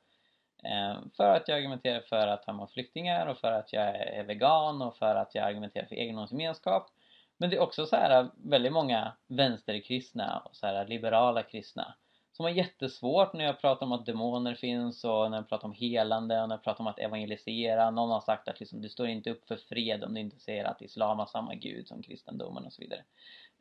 [0.68, 4.24] Eh, för att jag argumenterar för att ta emot flyktingar och för att jag är
[4.24, 6.90] vegan och för att jag argumenterar för egendomsgemenskap.
[7.36, 11.94] Men det är också så här väldigt många vänsterkristna och så här liberala kristna
[12.36, 15.72] som har jättesvårt när jag pratar om att demoner finns och när jag pratar om
[15.72, 17.90] helande och när jag pratar om att evangelisera.
[17.90, 20.64] Någon har sagt att liksom, du står inte upp för fred om du inte säger
[20.64, 23.00] att islam har samma gud som kristendomen och så vidare.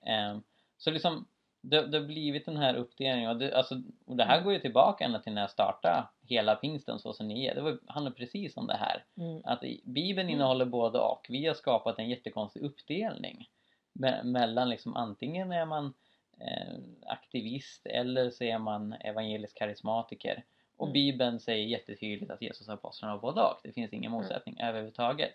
[0.05, 0.43] Ehm,
[0.77, 1.27] så liksom
[1.61, 4.59] det, det har blivit den här uppdelningen och det, alltså, och det här går ju
[4.59, 7.51] tillbaka ända till när jag startade hela pingsten 2009.
[7.55, 9.03] Det var, handlade precis om det här.
[9.17, 9.41] Mm.
[9.45, 11.25] Att Bibeln innehåller både och.
[11.29, 13.49] Vi har skapat en jättekonstig uppdelning
[13.93, 15.93] me- mellan liksom antingen är man
[16.39, 20.43] eh, aktivist eller så är man evangelisk karismatiker.
[20.77, 20.93] Och Mm.
[20.93, 23.59] Bibeln säger jättetydligt att Jesus och apostlarna var både och.
[23.63, 25.31] Det finns ingen motsättning överhuvudtaget.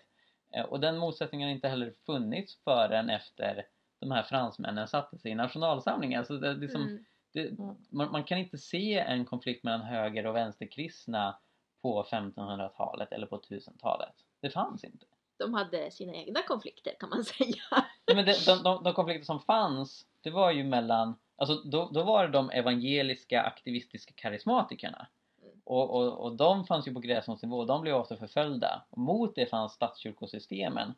[0.53, 3.65] Eh, och den motsättningen har inte heller funnits förrän efter
[3.99, 6.25] de här fransmännen satte sig i nationalsamlingen.
[6.25, 7.05] Så det, det, är som, Mm.
[7.33, 7.57] det,
[7.89, 11.37] man, man kan inte se en konflikt mellan höger och vänsterkristna
[11.81, 14.13] på 1500-talet eller på 1000-talet.
[14.41, 15.05] Det fanns inte.
[15.37, 17.63] De hade sina egna konflikter kan man säga.
[18.07, 21.89] Nej, Men det, de, de, de konflikter som fanns, det var ju mellan, alltså då,
[21.93, 25.07] då var det de evangeliska aktivistiska karismatikerna.
[25.41, 25.61] Mm.
[25.63, 28.85] Och, och, och de fanns ju på gräsrotsnivå, de blev ofta förföljda.
[28.89, 30.93] Mot det fanns statskyrkosystemen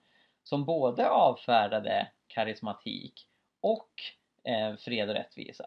[0.52, 3.28] som både avfärdade karismatik
[3.62, 3.90] och
[4.44, 5.66] eh, fred och rättvisa.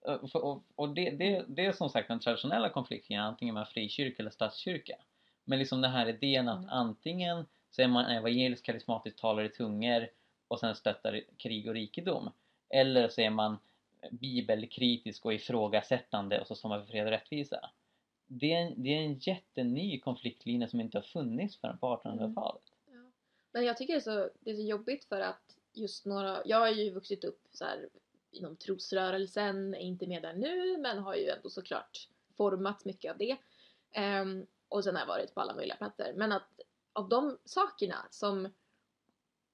[0.00, 3.68] Och, för- och, och det, det, det är som sagt den traditionella konflikten, antingen med
[3.68, 4.96] frikyrka eller statskyrka.
[5.44, 6.70] Men liksom den här idén att Mm.
[6.70, 10.08] antingen så är man evangelisk karismatisk talare i tungor
[10.48, 12.30] och sen stöttar krig och rikedom.
[12.68, 13.58] Eller så är man
[14.10, 17.70] bibelkritisk och ifrågasättande och så står man för fred och rättvisa.
[18.26, 22.62] Det är, en, det är en jätteny konfliktlinje som inte har funnits förrän på 1800-talet.
[23.54, 26.58] Men jag tycker det är, så, det är så jobbigt för att just några, jag
[26.58, 27.88] har ju vuxit upp så här,
[28.30, 33.18] inom trosrörelsen, är inte med där nu men har ju ändå såklart format mycket av
[33.18, 33.36] det.
[34.22, 36.14] Um, och sen har jag varit på alla möjliga platser.
[36.16, 36.60] Men att
[36.92, 38.52] av de sakerna som,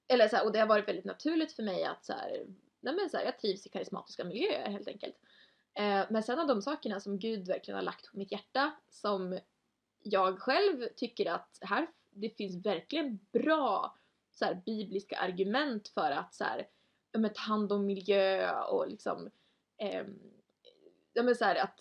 [0.07, 2.45] eller så här, och det har varit väldigt naturligt för mig att så här,
[2.79, 5.15] nej men så här, jag trivs i karismatiska miljöer helt enkelt.
[5.73, 9.39] Eh, men sen av de sakerna som Gud verkligen har lagt på mitt hjärta som
[10.03, 13.97] jag själv tycker att här, det finns verkligen bra
[14.31, 16.67] så här, bibliska argument för att så här,
[17.17, 19.29] men, ta hand om miljö och liksom
[21.15, 21.79] men, så här, att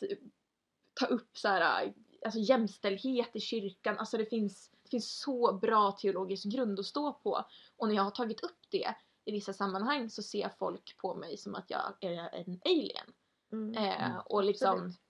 [0.94, 3.98] ta upp så här, alltså, jämställdhet i kyrkan.
[3.98, 7.44] Alltså det finns, det finns så bra teologisk grund att stå på.
[7.76, 11.36] Och när jag har tagit upp det i vissa sammanhang så ser folk på mig
[11.36, 13.12] som att jag är en alien.
[13.52, 13.74] Mm.
[13.74, 14.22] Eh, Mm.
[14.26, 15.00] och liksom Absolut.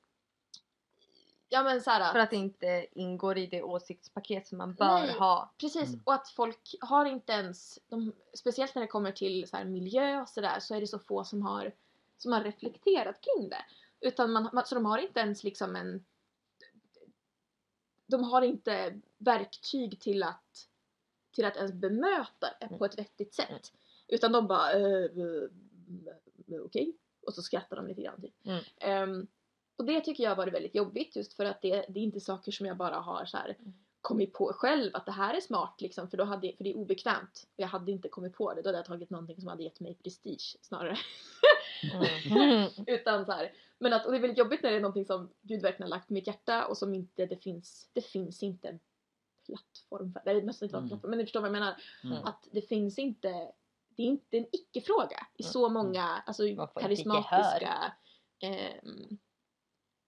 [1.53, 5.13] Ja men såhär För att det inte ingår i det åsiktspaket som man bör Nej.
[5.19, 5.53] ha.
[5.59, 6.01] Precis, Mm.
[6.05, 10.21] och att folk har inte ens, de, speciellt när det kommer till så här miljö
[10.23, 11.73] och sådär, så är det så få som har,
[12.19, 13.65] som har reflekterat kring det.
[14.01, 16.05] Utan man, man, så de har inte ens liksom en...
[18.07, 20.69] De har inte verktyg till att,
[21.33, 23.73] till att ens bemöta det på ett vettigt sätt.
[24.09, 25.45] Utan de bara eh, eh,
[26.49, 26.97] eh, okej.
[27.27, 28.35] Och så skrattar de lite grann typ.
[28.47, 28.65] Mm.
[28.77, 29.27] Ehm,
[29.81, 32.21] och det tycker jag har varit väldigt jobbigt just för att det, det är inte
[32.21, 33.73] saker som jag bara har så här Mm.
[34.01, 36.77] kommit på själv att det här är smart liksom för, då hade, för det är
[36.77, 37.47] obekvämt.
[37.57, 39.81] Och jag hade inte kommit på det, då hade jag tagit någonting som hade gett
[39.81, 40.97] mig prestige snarare.
[42.31, 42.69] Mm.
[42.87, 45.31] Utan så här, men att, och det är väldigt jobbigt när det är någonting som
[45.43, 48.69] Gud verkligen har lagt på mitt hjärta och som inte det finns, det finns inte
[48.69, 48.81] en
[49.47, 50.35] plattform för.
[50.35, 50.89] Det måste inte vara en Mm.
[50.89, 51.75] plattform, men ni förstår vad jag menar.
[52.05, 52.25] Mm.
[52.25, 53.29] Att det finns inte,
[53.97, 56.43] det är inte en icke-fråga i så många alltså,
[56.81, 57.93] karismatiska
[58.41, 59.19] ehm,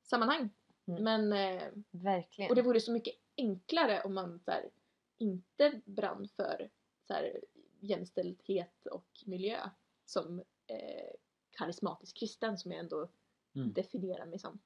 [0.02, 0.50] sammanhang.
[0.86, 1.02] Mm.
[1.04, 2.50] Men eh, Verkligen.
[2.50, 4.70] och det vore så mycket enklare om man så här,
[5.18, 6.70] inte brann för
[7.06, 7.40] så här,
[7.80, 9.58] jämställdhet och miljö
[10.04, 11.10] som eh,
[11.50, 13.08] karismatisk kristen som jag ändå
[13.54, 13.72] Mm.
[13.72, 14.58] definierar mig som.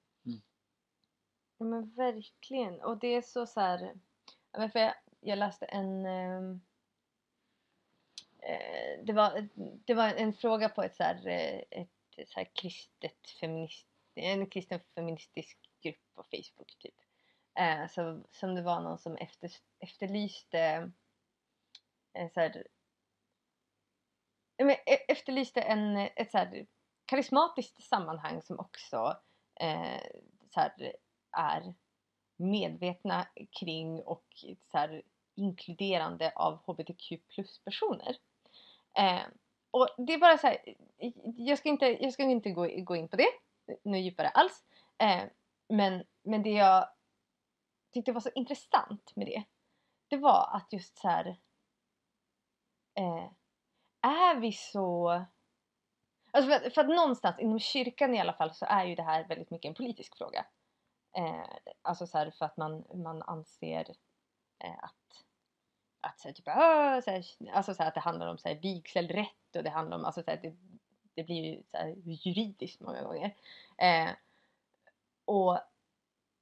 [1.59, 2.81] Ja men verkligen.
[2.81, 3.99] Och det är så så här.
[4.53, 6.07] För jag, jag läste en...
[6.07, 6.61] ehm,
[8.39, 9.49] Eh, det, var,
[9.85, 14.47] det var en fråga på ett så här, eh, ett så här kristet feminist, en
[14.51, 16.95] kristen feministisk grupp på Facebook typ.
[17.59, 19.51] Eh, så, som det var någon som efter,
[19.81, 20.91] efterlyste
[22.13, 22.67] en så här,
[24.59, 26.67] men e, efterlyste en, ett så här
[27.07, 29.17] karismatiskt sammanhang som också
[29.61, 30.01] eh,
[30.55, 30.97] så här,
[31.37, 31.75] är
[32.37, 33.27] medvetna
[33.61, 34.27] kring och
[34.71, 35.03] så här,
[35.35, 38.17] inkluderande av hbtq plus personer.
[38.99, 39.23] Eh,
[39.71, 40.75] och det är bara så här,
[41.37, 43.29] jag ska inte, jag ska inte gå, gå in på det
[43.83, 44.65] nu djupare alls.
[44.99, 45.25] Eh,
[45.69, 46.89] men, men det jag
[47.93, 49.45] tyckte var så intressant med det,
[50.09, 51.27] det var att just så här
[52.95, 53.31] eh,
[54.01, 55.09] är vi så...
[56.31, 59.03] Alltså för, att, för att någonstans inom kyrkan i alla fall så är ju det
[59.03, 60.47] här väldigt mycket en politisk fråga.
[61.17, 61.47] Eh,
[61.83, 63.91] alltså så här för att man, man anser
[64.65, 65.25] eh, att,
[66.01, 67.25] att så här, typ, äh, så här,
[67.57, 70.23] alltså så här, att det handlar om så här, vigselrätt och det handlar om, alltså
[70.23, 70.57] så här, det,
[71.17, 73.35] det blir ju så här, juridiskt många gånger.
[73.79, 74.11] Eh,
[75.25, 75.59] och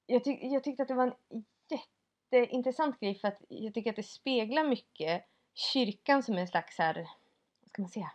[0.07, 1.45] jag, tyck, jag tyckte att det var en
[2.31, 6.95] jätteintressant grej för att jag tycker att det speglar mycket kyrkan som en slags här,
[7.61, 8.13] vad ska man säga?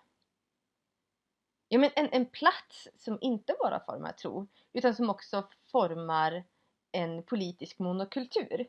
[1.68, 6.44] Ja men en, en plats som inte bara formar tro utan som också formar
[6.92, 8.68] en politisk monokultur.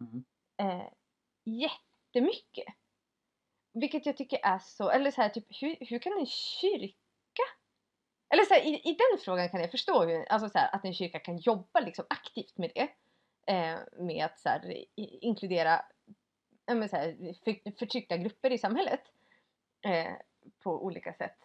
[0.00, 0.24] Mm.
[0.56, 0.88] Eh,
[1.44, 2.74] jättemycket.
[3.72, 7.03] Vilket jag tycker är så, eller så här typ hur, hur kan en kyrka
[8.54, 10.94] så här, i, i den frågan kan jag förstå ju, alltså så här, att en
[10.94, 12.88] kyrka kan jobba liksom aktivt med det.
[13.52, 15.84] Eh, med att så här, i, inkludera
[16.66, 19.00] ja, men så här, för, förtryckta grupper i samhället.
[19.82, 20.12] Eh,
[20.58, 21.38] på olika sätt.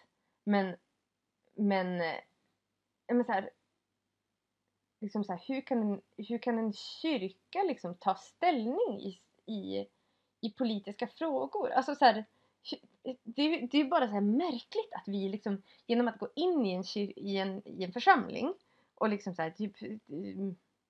[0.44, 0.76] Men,
[1.56, 2.20] men, eh,
[3.08, 3.50] men så här,
[5.00, 9.88] liksom så här, hur, kan hur kan en kyrka liksom ta ställning i, i,
[10.42, 11.72] i politiska frågor?
[11.72, 12.26] Alltså så här,
[13.24, 16.66] det, är- det är bara så här märkligt att vi liksom genom att gå in
[16.66, 16.84] i en,
[17.16, 18.54] i en, i en församling
[18.96, 19.76] och liksom så här, typ,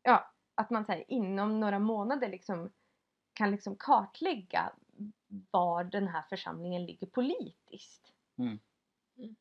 [0.03, 2.71] ja, att man så här, inom några månader liksom
[3.34, 4.73] kan liksom kartlägga
[5.51, 8.13] var den här församlingen ligger politiskt.
[8.38, 8.60] Mm.
[9.17, 9.36] Mm.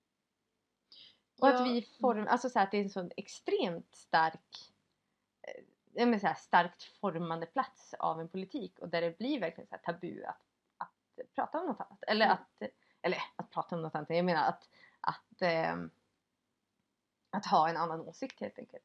[1.40, 1.54] Och Ja.
[1.54, 4.72] att vi form, alltså så här, att det är en sån extremt stark
[5.94, 9.68] eh, men så här, starkt formande plats av en politik och där det blir verkligen
[9.68, 10.42] så här tabu att
[11.34, 12.04] prata om något annat.
[12.06, 12.36] Eller Mm.
[12.36, 12.62] att,
[13.02, 14.68] eller att prata om något annat, jag menar att,
[15.00, 15.90] att, ehm,
[17.30, 18.84] att ha en annan åsikt helt enkelt.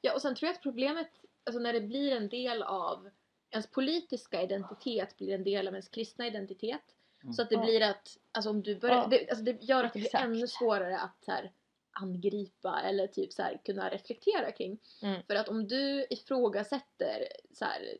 [0.00, 1.10] Ja, och sen tror jag att problemet,
[1.44, 3.10] alltså när det blir en del av
[3.50, 6.94] ens politiska identitet blir en del av ens kristna identitet.
[7.22, 7.32] Mm.
[7.32, 9.06] Så att det blir att, alltså om du börjar, Ja.
[9.06, 10.24] det, alltså det gör att det blir Exakt.
[10.24, 11.52] ännu svårare att så här,
[11.90, 14.78] angripa eller typ så här, kunna reflektera kring.
[15.02, 15.22] Mm.
[15.22, 17.96] För att om du ifrågasätter så här,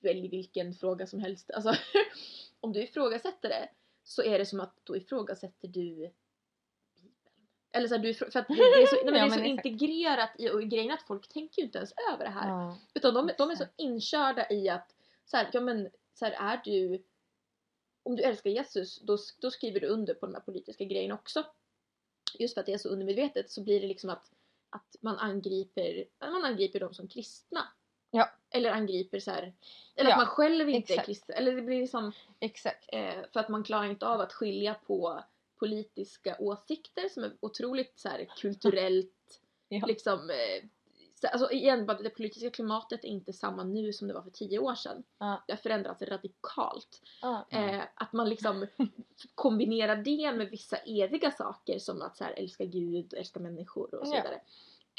[0.00, 1.74] välj vilken fråga som helst, alltså
[2.60, 3.68] om du ifrågasätter det
[4.04, 6.12] så är det som att då ifrågasätter du
[6.96, 7.42] Bibeln.
[7.72, 10.50] Eller så här, du, för att det är så, nej, det är så integrerat i,
[10.50, 12.48] och grejen att folk tänker ju inte ens över det här.
[12.48, 12.78] Ja.
[12.94, 16.60] Utan de, de är så inkörda i att så här, ja men så här, är
[16.64, 17.04] du
[18.02, 21.44] om du älskar Jesus då, då skriver du under på de här politiska grejerna också.
[22.38, 24.32] Just för att det är så undermedvetet så blir det liksom att,
[24.70, 27.68] att man angriper man angriper dem som kristna.
[28.16, 28.30] Ja.
[28.50, 29.52] Eller angriper så här,
[29.96, 31.06] eller Ja, att man själv inte är exakt.
[31.06, 31.36] kristen.
[31.36, 32.84] Eller det blir liksom Exakt.
[32.92, 35.24] eh, för att man klarar inte av att skilja på
[35.58, 39.12] politiska åsikter som är otroligt så här, kulturellt
[39.68, 39.86] Ja.
[39.86, 40.68] liksom eh,
[41.20, 44.58] så, alltså igen, det politiska klimatet är inte samma nu som det var för tio
[44.58, 45.02] år sedan.
[45.18, 45.42] Ja.
[45.46, 47.02] Det har förändrats radikalt.
[47.22, 47.46] Ja.
[47.50, 48.66] Eh, att man liksom
[49.34, 54.06] kombinerar det med vissa eviga saker som att så här, älska Gud, älska människor och
[54.06, 54.40] så vidare.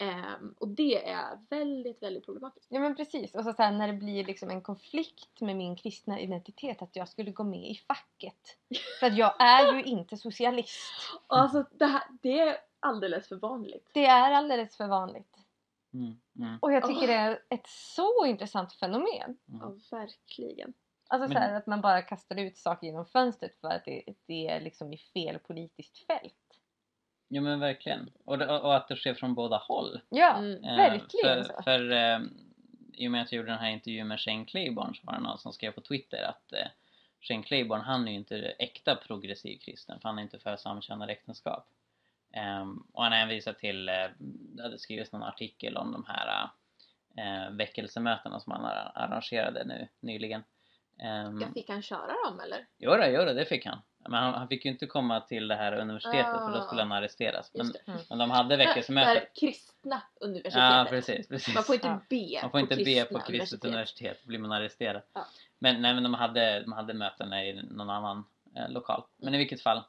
[0.02, 2.68] Ehm, och det är väldigt, väldigt problematiskt.
[2.70, 3.36] Ja men precis.
[3.36, 6.96] Och så, så här, när det blir liksom en konflikt med min kristna identitet att
[6.96, 8.58] jag skulle gå med i facket.
[9.00, 10.92] För att jag är ju inte socialist.
[11.28, 13.90] Alltså det, här, det är alldeles för vanligt.
[13.94, 15.38] Det är alldeles för vanligt.
[15.94, 16.20] Mm.
[16.40, 16.58] Mm.
[16.62, 17.08] Och jag tycker Åh.
[17.08, 19.38] det är ett så intressant fenomen.
[19.50, 19.62] Mm.
[19.62, 20.74] Ja, verkligen.
[21.08, 24.04] Alltså Men- så här, att man bara kastar ut saker genom fönstret för att det,
[24.26, 26.47] det är liksom i fel politiskt fält.
[27.28, 28.10] Ja men verkligen.
[28.26, 30.00] Och, det, och att det sker från båda håll.
[30.10, 30.64] Ja, Mm.
[30.64, 31.64] Eh, verkligen för, så.
[31.64, 32.20] För eh,
[32.94, 35.20] i och med att jag gjorde den här intervjun med Shane Claiborne så var det
[35.20, 36.68] någon som skrev på Twitter att eh,
[37.22, 41.12] Shane Claiborne han är ju inte äkta progressiv kristen för han är inte för samkönade
[41.12, 41.68] äktenskap.
[42.34, 46.50] Ehm, och han hänvisar till, eh, det hade skrivits någon artikel om de här
[47.18, 50.44] eh, väckelsemötena som han ar- arrangerade nu nyligen.
[51.28, 52.66] Um, Jag fick han köra dem eller?
[52.78, 53.80] Jo, då, jo då, det fick han.
[54.08, 56.62] Men han, han fick ju inte komma till det här universitetet för då Ah.
[56.68, 57.52] skulle han arresteras.
[57.54, 57.74] Men.
[57.88, 58.00] Mm.
[58.10, 60.64] men de hade Det här kristna universitetet.
[60.64, 61.28] Ja, precis.
[61.28, 61.56] precis.
[61.56, 62.02] Man får inte Ja.
[62.10, 63.66] be Man får inte be på kristet universitet.
[63.66, 65.02] universitet, då blir man arresterad.
[65.14, 65.26] Ja.
[65.60, 69.04] Men, nej, men de, hade, de hade möten i någon annan eh, lokal.
[69.18, 69.84] Men i vilket fall.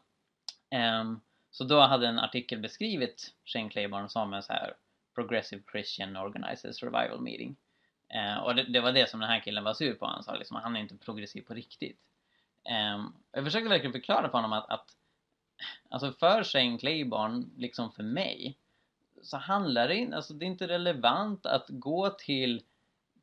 [0.70, 4.74] ehm, så då hade en artikel beskrivit Shane Claiborne som en så här
[5.14, 7.56] Progressive Christian Organizers Revival Meeting.
[8.14, 10.06] Eh, och det, det var det som den här killen var sur på.
[10.06, 11.98] Han sa liksom han är inte progressiv på riktigt.
[12.64, 14.96] Ehm, jag försökte verkligen förklara för honom att, att
[15.88, 18.58] alltså för Shane Claiborne, liksom för mig,
[19.22, 22.62] så handlar det inte, alltså det är inte relevant att gå till,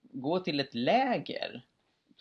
[0.02, 1.62] gå till ett läger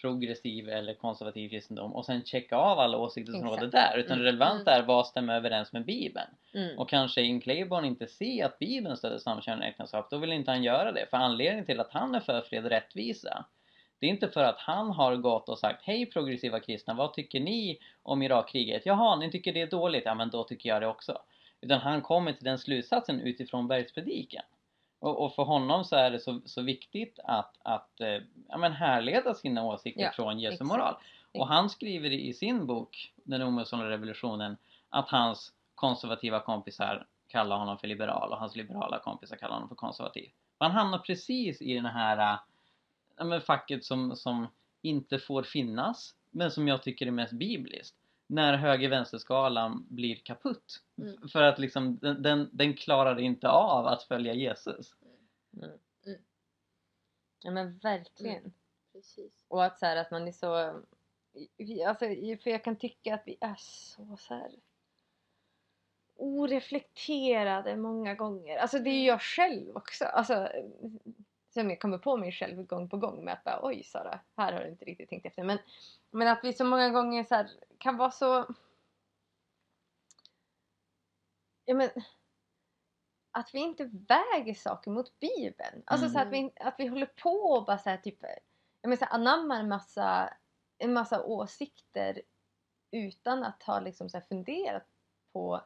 [0.01, 3.63] progressiv eller konservativ kristendom och sen checka av alla åsikter som Exakt.
[3.63, 3.99] råder där.
[3.99, 4.25] Utan Mm.
[4.25, 6.29] det relevanta är vad stämmer överens med Bibeln.
[6.55, 6.79] Mm.
[6.79, 10.63] Och kanske in Claiborne inte se att Bibeln stöder samkönade äktenskap, då vill inte han
[10.63, 11.07] göra det.
[11.11, 13.45] För anledningen till att han är för fred och rättvisa,
[14.05, 17.41] det är inte för att han har gått och sagt Hej progressiva kristna, vad tycker
[17.41, 18.87] ni om Irakkriget?
[18.87, 20.03] Jaha, ni tycker det är dåligt?
[20.05, 21.19] Ja men då tycker jag det också.
[21.61, 24.43] Utan han kommer till den slutsatsen utifrån bergspredikan.
[24.99, 28.73] Och, och för honom så är det så, så viktigt att, att eh, ja, men
[28.73, 30.69] härleda sina åsikter Ja, från Jesu exakt.
[30.69, 30.95] moral.
[31.33, 34.57] Och han skriver i sin bok Den omönstrade revolutionen
[34.89, 39.77] att hans konservativa kompisar kallar honom för liberal och hans liberala kompisar kallar honom för
[39.77, 40.31] konservativ.
[40.59, 42.39] Han hamnar precis i den här
[43.17, 44.47] ja, men facket som, som
[44.83, 47.97] inte får finnas men som jag tycker är mest bibliskt.
[48.27, 50.83] När höger-vänster-skalan blir kaputt.
[50.99, 51.29] Mm.
[51.29, 54.97] För att liksom den, den, den klarar inte av att följa Jesus.
[55.57, 55.71] Mm.
[56.07, 56.21] Mm.
[57.43, 58.53] Ja men verkligen.
[58.93, 59.45] Precis.
[59.49, 60.55] Och att så här, att man är så...
[61.87, 62.07] Alltså,
[62.43, 64.51] för jag kan tycka att vi är så, så här
[66.17, 68.57] oreflekterade många gånger.
[68.57, 70.05] Alltså det är ju jag själv också.
[70.05, 70.49] Alltså,
[71.55, 74.53] som jag kommer på mig själv gång på gång med att bara, oj Sara, här
[74.53, 75.45] har du inte riktigt tänkt efter.
[75.45, 75.59] Men,
[76.11, 78.47] men att vi så många gånger så här, kan vara så...
[81.65, 81.91] Ja men...
[83.31, 85.83] att vi inte väger saker mot Bibeln.
[85.87, 88.19] Alltså så att, vi, att vi håller på och bara så här, typ,
[88.81, 90.35] jag menar, så här, anammar en massa,
[90.79, 92.23] en massa åsikter
[92.91, 94.87] utan att ha liksom så här funderat
[95.33, 95.65] på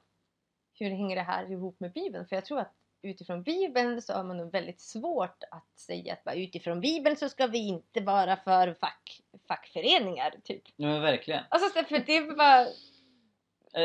[0.74, 2.26] hur hänger det här ihop med Bibeln.
[2.26, 6.24] För jag tror att utifrån Bibeln så har man nog väldigt svårt att säga att
[6.24, 10.34] bara, utifrån Bibeln så ska vi inte vara för fack, fackföreningar.
[10.44, 10.62] Typ.
[10.76, 11.44] Ja verkligen.
[11.48, 12.66] Alltså så- för det är bara,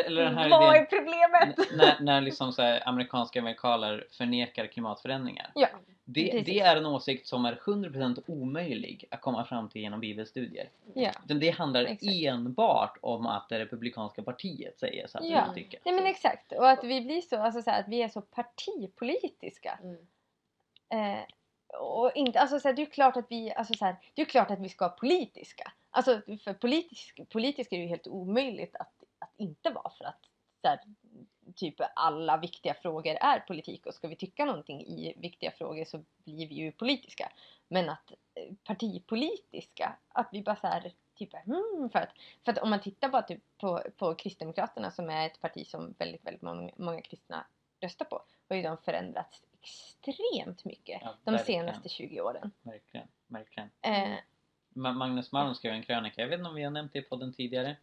[0.01, 1.57] Eller den här vad är idén problemet?
[1.59, 5.51] n- när, när liksom så här, amerikanska amerikaner förnekar klimatförändringar.
[5.55, 5.67] Ja,
[6.05, 10.69] Det, det är en åsikt som är 100% omöjlig att komma fram till genom bibelstudier.
[10.93, 11.11] ja.
[11.25, 12.03] Det handlar Exakt.
[12.13, 15.43] enbart om att det republikanska partiet säger så att Ja.
[15.47, 15.79] de tycker.
[15.85, 16.51] Nej men exakt.
[16.51, 19.79] Och att vi blir så, alltså så här, att vi är så partipolitiska.
[19.83, 19.97] Mm.
[20.89, 21.23] Eh,
[21.79, 24.25] och inte, alltså så här, det är klart att vi, alltså så här, det är
[24.25, 25.71] klart att vi ska vara politiska.
[25.95, 30.29] Alltså för politisk, politisk är det ju helt omöjligt att, att inte vara för att
[30.63, 30.79] här,
[31.55, 36.03] typ alla viktiga frågor är politik och ska vi tycka någonting i viktiga frågor så
[36.17, 37.31] blir vi ju politiska.
[37.67, 42.09] Men att eh, partipolitiska, att vi bara så här, typ hmm, för att,
[42.45, 45.95] för att om man tittar bara typ på, på Kristdemokraterna som är ett parti som
[45.99, 47.45] väldigt, väldigt många, många kristna
[47.81, 52.51] röstar på har ju de förändrats extremt mycket Ja, de senaste 20 åren.
[52.61, 53.69] Verkligen, verkligen.
[53.81, 54.17] Eh,
[54.75, 57.33] Magnus Malm skrev en krönika, jag vet inte om vi har nämnt det i podden
[57.33, 57.75] tidigare.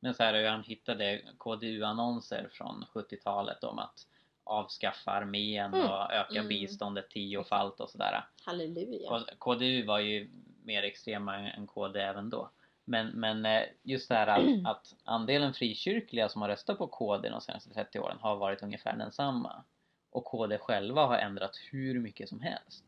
[0.00, 4.06] Men så här hur han hittade KDU-annonser från 70-talet om att
[4.44, 5.90] avskaffa armén Mm.
[5.90, 6.48] och öka Mm.
[6.48, 8.24] biståndet tiofalt och sådär.
[8.44, 9.10] Halleluja.
[9.10, 10.30] Och KDU var ju
[10.64, 12.50] mer extrema än KD även då.
[12.84, 17.28] Men, men eh, just det här att, att andelen frikyrkliga som har röstat på KD
[17.28, 19.64] de senaste 30 åren har varit ungefär densamma.
[20.10, 22.84] Och KD själva har ändrat hur mycket som helst.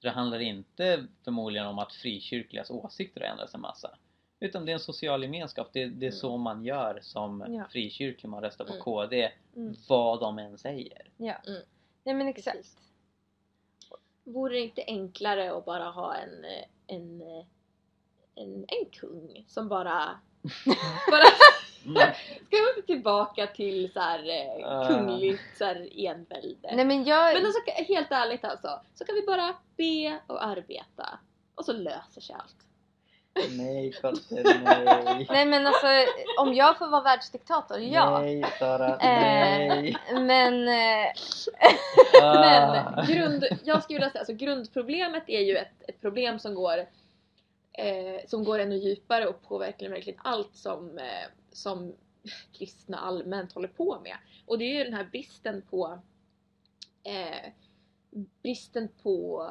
[0.00, 3.98] Det handlar inte förmodligen om att frikyrkligas åsikter har ändrats en massa.
[4.40, 5.68] Utan det är en social gemenskap.
[5.72, 7.64] Det, det är så man gör som Ja.
[7.70, 8.28] frikyrklig.
[8.30, 8.82] Man röstar på Mm.
[8.82, 9.74] KD Mm.
[9.88, 11.10] vad de än säger.
[11.16, 11.34] ja.
[11.46, 11.62] Mm.
[12.04, 12.56] Nej men exakt.
[12.56, 12.76] Precis.
[14.24, 16.44] Vore det inte enklare att bara ha en,
[16.86, 17.22] en,
[18.34, 20.20] en, en kung som bara,
[21.10, 21.67] bara Mm.
[22.46, 24.88] ska vi tillbaka till så här, eh, Ah.
[24.88, 26.74] kungligt så här, envälde.
[26.74, 27.34] Nej men jag...
[27.34, 31.18] Men alltså, helt ärligt alltså, så kan vi bara be och arbeta
[31.54, 32.56] och så löser sig allt.
[33.50, 35.26] Nej Kotte, nej.
[35.30, 35.86] Nej men alltså
[36.38, 38.18] om jag får vara världsdiktator, ja.
[38.20, 39.96] Nej Sara, Eh, nej.
[40.12, 40.68] Men...
[40.68, 41.12] Eh,
[42.22, 42.94] Ah.
[42.96, 46.78] Men grund, jag skulle vilja säga, alltså grundproblemet är ju ett, ett problem som går
[47.72, 51.04] eh, som går ännu djupare och påverkar verkligen allt som, eh,
[51.58, 51.94] som
[52.52, 54.16] kristna allmänt håller på med.
[54.46, 55.98] Och det är ju den här bristen på
[57.02, 57.52] eh,
[58.42, 59.44] bristen på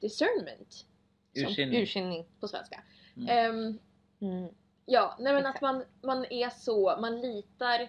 [0.00, 0.86] discernment
[1.34, 1.82] Ursinnig.
[1.82, 2.26] urskiljning.
[2.40, 2.82] på svenska.
[3.16, 3.28] Mm.
[3.28, 3.78] Ehm,
[4.20, 4.48] Mm.
[4.86, 5.56] Ja, nej men Exakt.
[5.56, 7.88] att man, man är så, man litar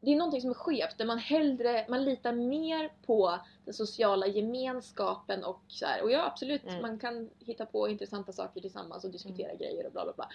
[0.00, 4.26] det är någonting som är skevt där man hellre, man litar mer på den sociala
[4.26, 6.02] gemenskapen och så här.
[6.02, 6.82] Och ja absolut, Mm.
[6.82, 10.28] man kan hitta på intressanta saker tillsammans och diskutera grejer och bla bla bla.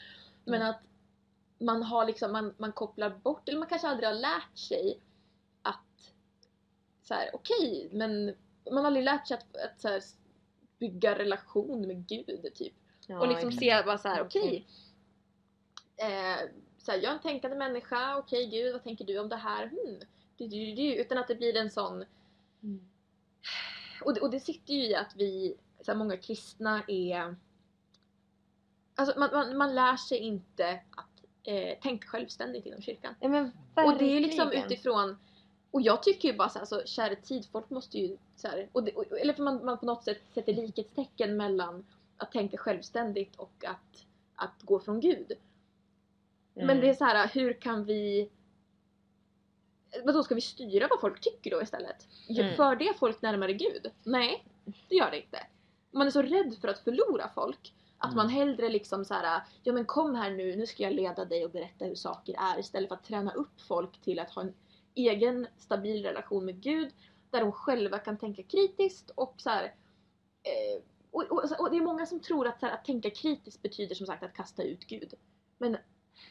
[0.46, 0.70] Men Mm.
[0.70, 0.80] att
[1.62, 5.00] man har liksom, man, man kopplar bort, eller man kanske aldrig har lärt sig
[5.62, 6.14] att
[7.02, 8.36] så här, okej, men
[8.66, 10.04] man har aldrig lärt sig att, att så här,
[10.80, 12.74] bygga relation med Gud typ.
[13.08, 14.68] Ja, Och liksom se bara så här, okej.
[15.98, 19.36] Eh, så här, jag är en tänkande människa, okej Gud, vad tänker du om det
[19.36, 19.68] här?
[19.68, 20.00] Hmm.
[20.38, 22.06] Du, du, du, utan att det blir en sån...
[22.64, 22.90] Mm.
[24.04, 27.36] Och det, och det sitter ju i att vi, så här, många kristna är...
[28.96, 31.11] Alltså man, man, man lär sig inte att
[31.44, 33.16] eh, tänka självständigt inom kyrkan.
[33.20, 35.18] Ja, men Och det är liksom utifrån
[35.72, 38.70] och jag tycker ju bara så här, alltså, kära tid, folk måste ju så här,
[38.72, 41.86] och det, och, eller för man, man på något sätt sätter likhetstecken mellan
[42.18, 45.32] att tänka självständigt och att, att gå från Gud.
[46.56, 46.68] Mm.
[46.68, 48.30] Men det är så här, hur kan vi
[50.06, 52.08] Vadå, ska vi styra vad folk tycker då istället?
[52.30, 52.56] Mm.
[52.56, 53.92] För det folk närmare Gud?
[54.04, 54.46] Nej,
[54.90, 55.48] det gör det inte.
[55.92, 58.16] Man är så rädd för att förlora folk att Mm.
[58.18, 61.46] man hellre liksom så här, ja men kom här nu, nu ska jag leda dig
[61.46, 64.54] och berätta hur saker är istället för att träna upp folk till att ha en
[64.96, 66.94] egen stabil relation med Gud
[67.30, 69.64] där de själva kan tänka kritiskt och så här,
[70.44, 70.82] eh,
[71.12, 73.96] och, och, och det är många som tror att, så här, att tänka kritiskt betyder
[73.96, 75.14] som sagt att kasta ut Gud.
[75.58, 75.78] Men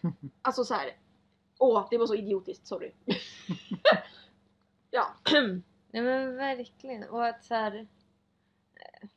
[0.42, 0.96] alltså så här.
[1.58, 2.92] Åh, det var så idiotiskt, sorry.
[4.90, 5.14] ja.
[5.92, 7.08] Nej men verkligen.
[7.08, 7.88] Och att så här,
[8.74, 9.08] eh,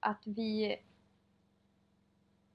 [0.00, 0.76] Att vi...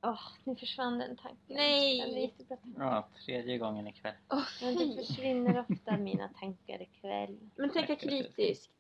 [0.04, 1.56] Åh, nu försvann den tanken.
[1.58, 2.34] Nej.
[2.78, 4.14] Ja, tredje gången ikväll.
[4.30, 7.40] Åh, Men det försvinner ofta mina tankar ikväll.
[7.56, 8.72] Men tänka kritiskt.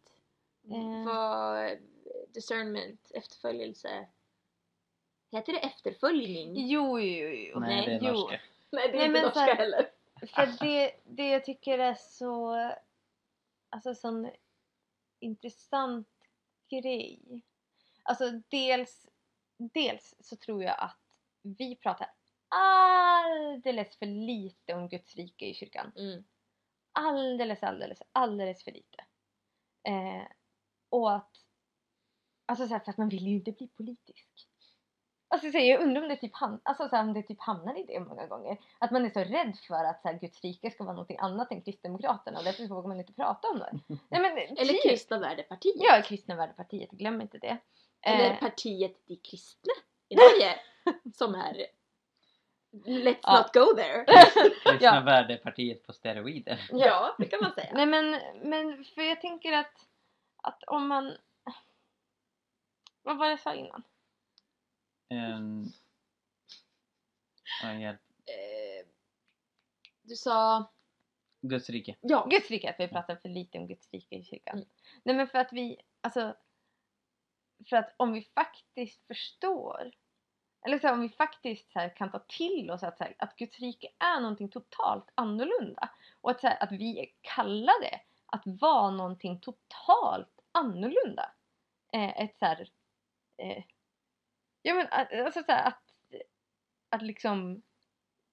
[0.69, 1.05] Eh.
[1.05, 1.77] Vad
[2.33, 4.07] discernment, efterföljelse.
[5.31, 6.67] Heter det efterföljning?
[6.67, 7.59] Jo, jo, jo.
[7.59, 8.11] Nej, det är jo.
[8.13, 8.39] norska.
[8.71, 9.89] Nej, det är Nej, inte norska här- heller.
[10.27, 12.55] För det, det jag tycker är så...
[13.69, 14.29] Alltså sån
[15.19, 16.07] intressant
[16.69, 17.41] grej.
[18.03, 19.07] Alltså dels,
[19.57, 20.97] dels så tror jag att
[21.41, 22.07] vi pratar
[22.49, 25.91] alldeles för lite om Guds rike i kyrkan.
[25.97, 26.23] Mm.
[26.93, 28.97] Alldeles, alldeles, alldeles för lite.
[29.87, 30.27] Eh,
[30.89, 31.31] och att,
[32.45, 34.27] alltså så här, för att man vill ju inte bli politisk.
[35.27, 37.41] Alltså så här, jag undrar om det, typ ham- alltså, så här, om det typ
[37.41, 38.57] hamnar i det många gånger.
[38.79, 41.51] Att man är så rädd för att så här, Guds rike ska vara något annat
[41.51, 43.79] än Kristdemokraterna och därför vågar man inte prata om det.
[43.87, 44.89] Nej, men, Eller.
[44.89, 45.75] Kristna Värdepartiet.
[45.77, 47.57] Ja, Kristna Värdepartiet, glöm inte det.
[48.01, 49.73] Eller Eh, partiet De kristna
[50.09, 50.55] i Norge.
[51.13, 51.67] som är
[52.85, 53.37] Let's Ja.
[53.37, 54.05] not go there.
[54.63, 55.01] Kristna Ja.
[55.01, 56.67] värdepartiet på steroider.
[56.71, 57.71] Ja, det kan man säga.
[57.73, 58.11] Nej men,
[58.49, 59.87] men för jag tänker att,
[60.37, 61.17] att om man...
[63.03, 63.83] Vad var det jag sa innan?
[67.81, 68.01] Hjälp.
[68.25, 68.87] Eh,
[70.01, 70.69] du sa...
[71.41, 71.95] Guds rike.
[72.01, 72.27] Ja.
[72.29, 74.55] Guds rike, att vi pratar för lite om Guds rike i kyrkan.
[74.57, 74.69] Mm.
[75.03, 76.35] Nej men för att vi, alltså...
[77.69, 79.91] För att om vi faktiskt förstår
[80.65, 83.15] eller så här, om vi faktiskt så här, kan ta till oss att, så här,
[83.17, 85.89] att Guds rike är någonting totalt annorlunda
[86.21, 91.31] och att, så här, att vi är kallade att vara någonting totalt annorlunda.
[91.93, 92.69] Eh, ett så här,
[93.37, 93.63] eh,
[94.61, 95.83] ja men att- alltså så här, att,
[96.89, 97.61] att liksom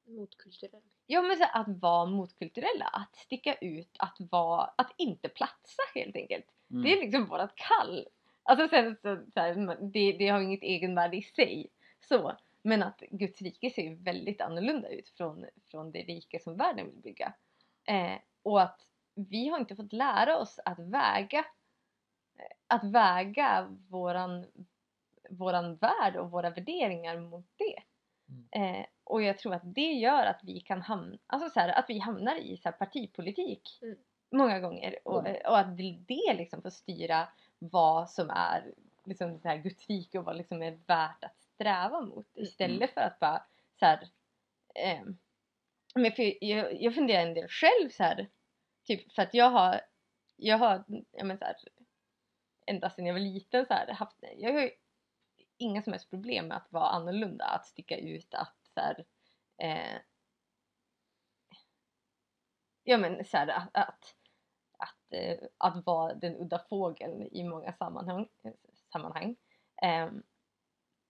[0.09, 0.83] Motkulturell.
[1.07, 5.83] Ja men så här, att vara motkulturella, att sticka ut, att vara, att inte platsa
[5.95, 6.47] helt enkelt.
[6.71, 6.83] Mm.
[6.83, 8.09] Det är liksom vårat kall.
[8.43, 11.71] Alltså sen så, så det, det har inget egenvärde i sig.
[12.01, 12.37] Så.
[12.63, 16.87] Men att Guds rike ser ju väldigt annorlunda ut från, från det rike som världen
[16.87, 17.33] vill bygga.
[17.85, 18.81] Eh, och att
[19.15, 21.39] vi har inte fått lära oss att väga
[22.39, 24.47] eh, att väga våran,
[25.31, 27.83] våran värld och våra värderingar mot det.
[28.51, 31.85] Eh, och jag tror att det gör att vi kan hamna, alltså så här, att
[31.89, 33.97] vi hamnar i så här partipolitik Mm.
[34.31, 37.29] många gånger och, och att det, det liksom får styra
[37.59, 38.75] vad som är
[39.05, 43.01] liksom så här Guds rike och vad liksom är värt att sträva mot istället för
[43.01, 43.47] att bara
[43.79, 44.09] så här,
[44.75, 45.19] ehm,
[45.95, 48.29] men för jag, jag funderar en del själv så här,
[48.85, 49.81] typ för att jag har,
[50.37, 51.57] jag har, ja men så här,
[52.67, 54.71] ända sedan jag var liten så här, haft, jag har ju
[55.57, 59.05] inga som helst problem med att vara annorlunda, att sticka ut, att så här,
[59.59, 60.01] eh,
[62.83, 64.15] ja men så här, att, att,
[64.79, 68.29] att, eh, att vara den udda fågeln i många sammanhang.
[68.93, 69.37] sammanhang.
[69.83, 70.23] Ehm,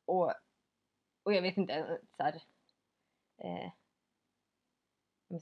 [0.08, 0.32] och,
[1.22, 2.34] och jag vet inte så här,
[3.38, 3.70] eh,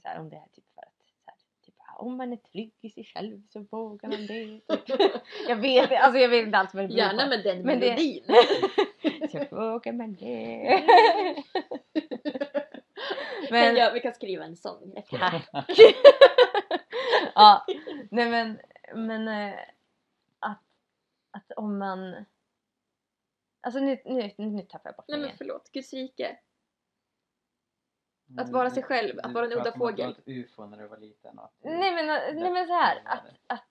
[0.01, 2.37] så här, om det är typ för att så här, typ, ah, om man är
[2.37, 4.61] trygg i sig själv så vågar man det.
[5.47, 7.29] Jag vet alltså jag vet inte alls vad det beror Gärna på.
[7.29, 8.23] med den Men det- melodin.
[9.31, 10.83] så vågar man det.
[13.51, 15.43] Men, ja, vi kan skriva en sång efter det.
[17.35, 17.65] Ja,
[18.11, 18.59] nej men,
[18.95, 19.59] men eh,
[20.39, 20.61] att,
[21.31, 22.25] att om man...
[23.67, 26.39] Alltså nu, nu, nu tappar jag bort Nej men förlåt, Guds rike.
[28.37, 30.11] Att vara sig själv, att vara en udda Du fågel.
[30.11, 31.39] ett ufo när du var liten.
[31.39, 32.05] och att du- Nej men,
[32.41, 33.67] nej men så här att, att,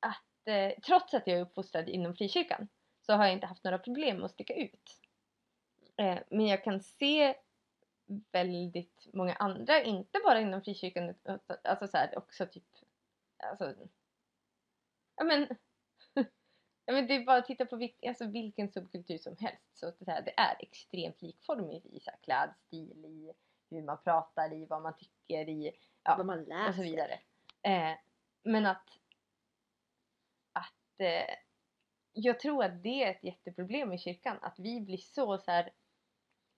[0.00, 2.68] att eh, trots att jag är uppfostrad inom frikyrkan
[3.00, 5.00] så har jag inte haft några problem med att sticka ut.
[5.96, 7.34] Eh, men jag kan se
[8.32, 11.14] väldigt många andra, inte bara inom frikyrkan
[11.64, 12.66] alltså så här, också typ
[13.44, 13.74] alltså,
[15.16, 15.48] ja men
[16.84, 19.78] Ja, men det är bara att titta på vilk, alltså vilken subkultur som helst.
[19.78, 23.32] Så det, här, det är extremt likformigt i så här, klädstil, i
[23.70, 25.72] hur man pratar, i vad man tycker, i
[26.02, 26.68] ja, Vad man läser.
[26.68, 27.20] och så vidare.
[27.62, 27.96] Eh,
[28.42, 28.88] men att,
[30.52, 31.34] att eh,
[32.12, 34.38] jag tror att det är ett jätteproblem i kyrkan.
[34.42, 35.72] Att vi blir så, så här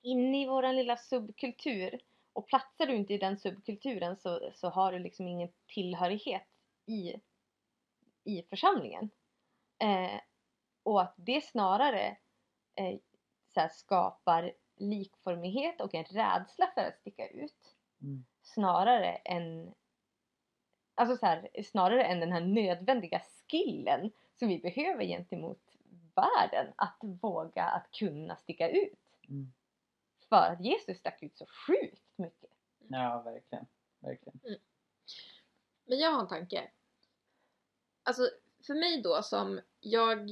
[0.02, 2.00] inne i våran lilla subkultur.
[2.32, 6.48] Och platsar du inte i den subkulturen så, så har du liksom ingen tillhörighet
[6.86, 7.14] i,
[8.24, 9.10] i församlingen.
[9.78, 10.20] Eh,
[10.82, 12.16] och att det snarare
[12.74, 12.98] eh,
[13.54, 18.24] så här, skapar likformighet och en rädsla för att sticka ut Mm.
[18.42, 19.74] snarare än
[20.94, 25.76] alltså så här, snarare än den här nödvändiga skillen som vi behöver gentemot
[26.14, 29.18] världen att våga att kunna sticka ut.
[29.28, 29.52] Mm.
[30.28, 32.50] För att Jesus stack ut så sjukt mycket.
[32.78, 33.66] Ja, verkligen.
[33.98, 34.40] Verkligen.
[35.84, 36.70] Men jag har en tanke.
[38.02, 38.22] Alltså
[38.66, 40.30] för mig då som jag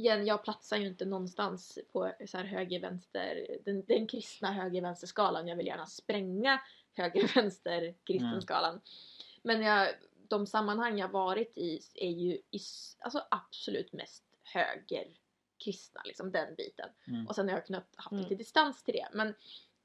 [0.00, 5.48] igen, jag platsar ju inte någonstans på så här höger-vänster, den, den kristna höger-vänster-skalan.
[5.48, 6.60] Jag vill gärna spränga
[6.94, 8.80] höger-vänster-kristenskalan.
[9.42, 9.88] Men jag,
[10.28, 12.60] de sammanhang jag varit i är ju i,
[12.98, 16.88] alltså absolut mest höger-kristna, liksom den biten.
[17.06, 17.26] Mm.
[17.26, 18.22] Och sen har jag kunnat haft Mm.
[18.22, 19.08] lite distans till det.
[19.12, 19.34] Men,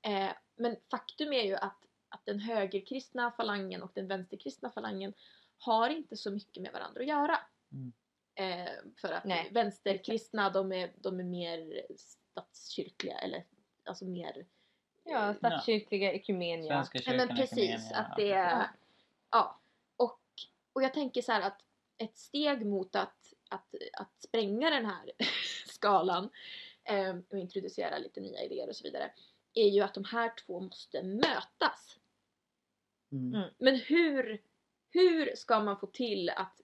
[0.02, 1.78] eh, men faktum är ju att,
[2.10, 5.14] att den högerkristna falangen och den vänsterkristna falangen
[5.58, 7.40] har inte så mycket med varandra att göra.
[7.72, 7.94] Mm.
[8.36, 9.50] Eh, för att Nej.
[9.52, 13.46] vänsterkristna de är, de är mer statskyrkliga eller
[13.86, 14.46] alltså mer
[15.06, 16.74] Ja, statskyrkliga ekumenia.
[16.74, 18.60] Svenska Ja kyrkan men precis, Ekumenia, att ja, det är...
[18.60, 18.70] Ja.
[19.32, 19.60] Ja.
[19.98, 20.22] Och,
[20.74, 21.62] och jag tänker så här att
[21.98, 25.12] ett steg mot att, att, att spränga den här
[25.68, 26.30] skalan
[26.84, 29.12] eh, och introducera lite nya idéer och så vidare
[29.54, 32.00] är ju att de här två måste mötas.
[33.12, 33.36] Mm.
[33.36, 33.50] Mm.
[33.58, 34.42] Men hur,
[34.96, 36.62] hur ska man få till att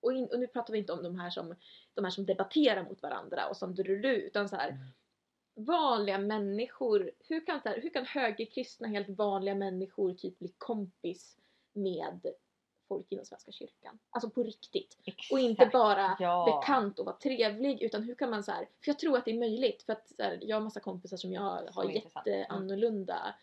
[0.00, 1.54] och, in, och nu pratar vi inte om de här som,
[1.94, 5.66] de här som debatterar mot varandra och som du utan så här Mm.
[5.66, 7.10] vanliga människor.
[7.20, 11.36] Hur kan, så här, hur kan högerkristna, helt vanliga människor typ bli kompis
[11.72, 12.20] med
[12.88, 13.98] folk inom Svenska kyrkan?
[14.10, 14.98] Alltså på riktigt.
[15.04, 15.32] Exakt.
[15.32, 16.60] Och inte bara Ja.
[16.60, 19.30] bekant och vara trevlig utan hur kan man så här, för jag tror att det
[19.30, 22.26] är möjligt för att här, jag har massa kompisar som jag har intressant.
[22.26, 23.34] jätteannorlunda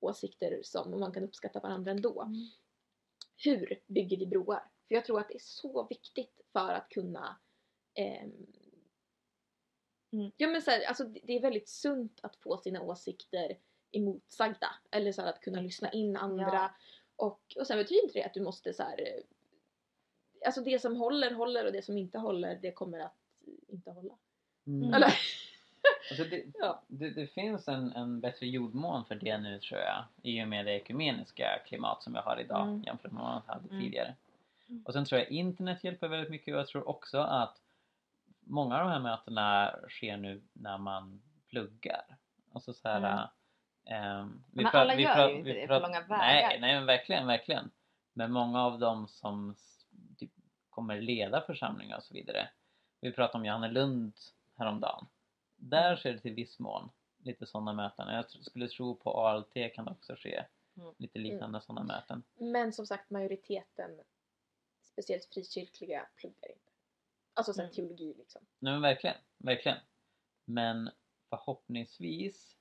[0.00, 2.22] åsikter som och man kan uppskatta varandra ändå.
[2.22, 2.34] Mm.
[3.36, 4.70] Hur bygger vi broar?
[4.88, 7.36] För jag tror att det är så viktigt för att kunna
[7.94, 8.46] ehm,
[10.12, 10.32] Mm.
[10.36, 13.58] Ja men så här, alltså det det är väldigt sunt att få sina åsikter
[13.92, 14.68] emotsagda.
[14.90, 16.52] Eller så här, att kunna lyssna in andra.
[16.52, 16.74] Ja.
[17.16, 19.22] Och, och sen betyder inte det att du måste så här, eh,
[20.46, 23.16] Alltså det som håller håller och det som inte håller det kommer att
[23.68, 24.18] inte hålla.
[24.66, 24.94] Mm.
[24.94, 25.14] Eller?
[26.10, 26.82] Alltså det, Ja.
[26.86, 30.66] det, det finns en, en bättre jordmån för det nu tror jag i och med
[30.66, 32.82] det ekumeniska klimat som vi har idag Mm.
[32.82, 33.82] jämfört med vad man hade Mm.
[33.82, 34.14] tidigare.
[34.68, 34.82] Mm.
[34.86, 37.60] Och sen tror jag internet hjälper väldigt mycket och jag tror också att
[38.40, 42.04] många av de här mötena sker nu när man pluggar.
[42.52, 44.04] Alltså så här, Mm.
[44.04, 46.60] ehm, Men pra- alla gör pra- ju inte vi det på långa Nej, vägar.
[46.60, 47.70] nej men verkligen, verkligen.
[48.12, 49.54] Men många av dem som
[50.18, 50.30] typ,
[50.70, 52.48] kommer leda församlingar och så vidare.
[53.00, 54.12] Vi pratade om Johanne Lund
[54.56, 55.06] häromdagen.
[55.56, 58.08] Där sker det till viss mån lite sådana möten.
[58.14, 60.44] Jag skulle tro på ALT kan det också ske
[60.78, 60.94] Mm.
[60.98, 62.22] lite liknande sådana möten.
[62.34, 64.00] Men som sagt majoriteten,
[64.82, 66.70] speciellt frikyrkliga, pluggar inte.
[67.34, 67.74] Alltså så här Mm.
[67.74, 68.42] teologi liksom.
[68.58, 69.78] Nej men verkligen, verkligen.
[70.44, 70.90] Men
[71.30, 72.56] förhoppningsvis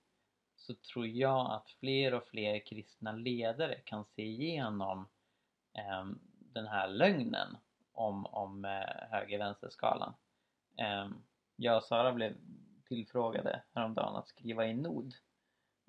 [0.55, 5.09] så tror jag att fler och fler kristna ledare kan se igenom
[5.73, 7.57] ehm, den här lögnen
[7.91, 10.13] om, om eh, höger-vänster-skalan.
[10.77, 11.23] Ehm,
[11.55, 12.35] jag och Sara blev
[12.85, 15.13] tillfrågade häromdagen att skriva in nod.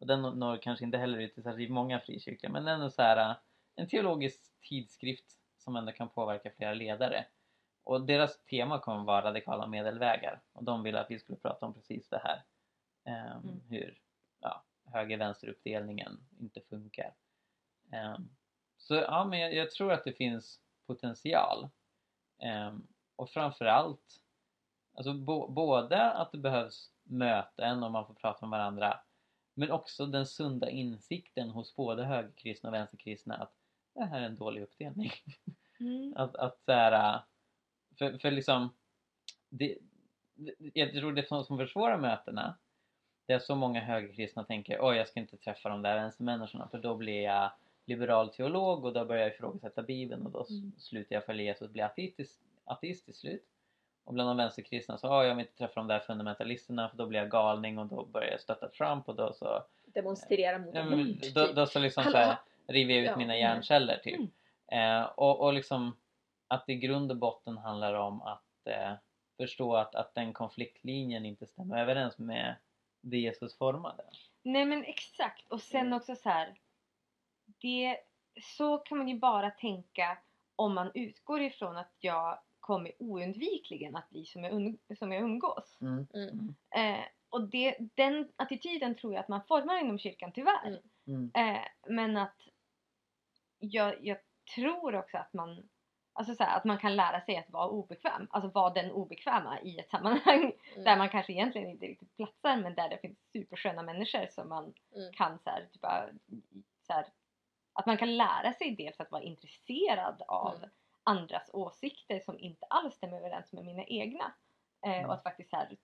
[0.00, 3.30] Och den når kanske inte heller ut till särskilt många frikyrkliga men ändå så här
[3.30, 3.36] eh,
[3.76, 7.26] en teologisk tidskrift som ändå kan påverka flera ledare.
[7.84, 11.74] Och deras tema kommer vara radikala medelvägar och de ville att vi skulle prata om
[11.74, 12.44] precis det här.
[13.04, 13.60] Ehm, Mm.
[13.68, 14.00] Hur
[14.40, 17.14] ja, höger-vänster-uppdelningen inte funkar.
[17.92, 18.28] Ehm,
[18.78, 21.68] så ja, men jag, jag tror att det finns potential.
[22.38, 22.86] Ehm,
[23.16, 24.20] och framförallt
[24.96, 29.00] alltså bo, både att det behövs möten och man får prata med varandra
[29.54, 33.52] men också den sunda insikten hos både högerkristna och vänsterkristna att
[33.94, 35.10] det här är en dålig uppdelning.
[35.80, 36.12] Mm.
[36.16, 37.20] Att, att så här,
[37.98, 38.68] för, för liksom
[39.48, 39.78] det,
[40.58, 42.58] jag tror det som som försvårar mötena
[43.26, 46.78] det är så många högerkristna tänker oj jag ska inte träffa de där vänstermänniskorna för
[46.78, 47.50] då blir jag
[47.86, 50.72] liberal teolog och då börjar jag ifrågasätta bibeln och då Mm.
[50.78, 53.44] slutar jag följa Jesus och blir ateistisk, ateist till slut.
[54.06, 57.06] Och bland de vänsterkristna så oj jag vill inte träffa de där fundamentalisterna för då
[57.06, 60.84] blir jag galning och då börjar jag stötta Trump och då så, Demonstrera mot ja,
[60.84, 61.56] men, bok, då, typ.
[61.56, 62.26] då så liksom så Hallå?
[62.26, 62.36] här,
[62.66, 63.40] river jag ut Ja, mina mm.
[63.40, 64.20] hjärnceller typ.
[64.68, 65.00] Mm.
[65.02, 65.96] Eh, och, och liksom
[66.48, 68.92] att det i grund och botten handlar om att eh,
[69.36, 72.54] förstå att, att den konfliktlinjen inte stämmer överens med
[73.00, 74.04] det Jesus formade.
[74.42, 75.92] Nej men exakt och sen Mm.
[75.92, 76.54] också så här.
[77.60, 77.98] Det,
[78.42, 80.18] så kan man ju bara tänka
[80.56, 85.22] om man utgår ifrån att jag kommer oundvikligen att bli som jag, un, som jag
[85.22, 85.78] umgås.
[85.80, 86.06] Mm.
[86.76, 90.66] Eh, och det, den attityden tror jag att man formar inom kyrkan tyvärr.
[90.66, 91.30] Mm.
[91.34, 91.54] Mm.
[91.56, 92.36] Eh, men att
[93.58, 94.18] jag, jag
[94.54, 95.68] tror också att man
[96.18, 98.26] Alltså så här, att man kan lära sig att vara obekväm.
[98.30, 100.52] Alltså vara den obekväma i ett sammanhang Mm.
[100.84, 104.74] där man kanske egentligen inte riktigt platsar men där det finns supersköna människor som man
[104.96, 105.12] Mm.
[105.12, 105.82] kan så här, typ,
[106.86, 107.06] så här,
[107.72, 110.70] att man kan lära sig dels att vara intresserad av Mm.
[111.06, 114.34] Andras åsikter som inte alls stämmer överens med mina egna.
[114.86, 115.06] Eh, Mm.
[115.06, 115.76] Och att faktiskt här,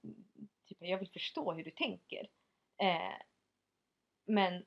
[0.67, 2.29] typ, jag vill förstå hur du tänker.
[2.77, 3.17] Eh,
[4.25, 4.67] men,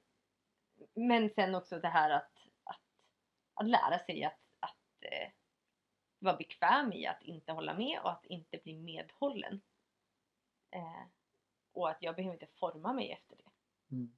[0.93, 2.31] men sen också det här att,
[2.63, 2.81] att,
[3.53, 5.31] att lära sig att, att eh,
[6.19, 9.61] vara bekväm i att inte hålla med och att inte bli medhållen.
[10.71, 11.03] Eh,
[11.71, 13.49] och att jag behöver inte forma mig efter det.
[13.95, 14.15] Mm.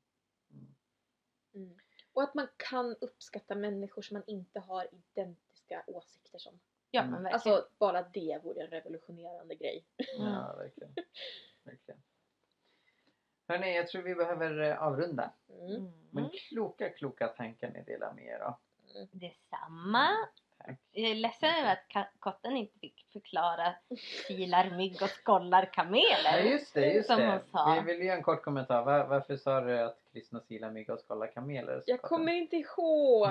[1.53, 1.79] Mm.
[2.13, 4.87] Och att man kan uppskatta människor som man inte har
[5.67, 6.59] identiska åsikter som.
[6.91, 7.25] Ja Mm.
[7.25, 9.85] Alltså bara det vore en revolutionerande grej.
[10.17, 10.93] Ja, verkligen.
[11.63, 12.01] verkligen.
[13.47, 15.33] Hörni, jag tror vi behöver eh, avrunda.
[15.49, 15.91] Mm.
[16.11, 16.35] Men mm.
[16.49, 18.55] kloka, kloka tankar ni delar med er av.
[19.11, 20.07] Detsamma.
[20.57, 20.67] Tack.
[20.67, 20.79] Tack.
[20.91, 23.75] Jag är ledsen över att kotten inte fick förklara
[24.27, 26.37] silar, mygg och skollar kameler.
[26.37, 27.31] Ja just det, just Som det.
[27.31, 27.83] hon sa.
[27.85, 28.83] Vi vill ge en kort kommentar.
[28.83, 31.83] Var, varför sa du att kristna silar mygg och skollar kameler?
[31.85, 33.29] Jag kommer inte ihåg.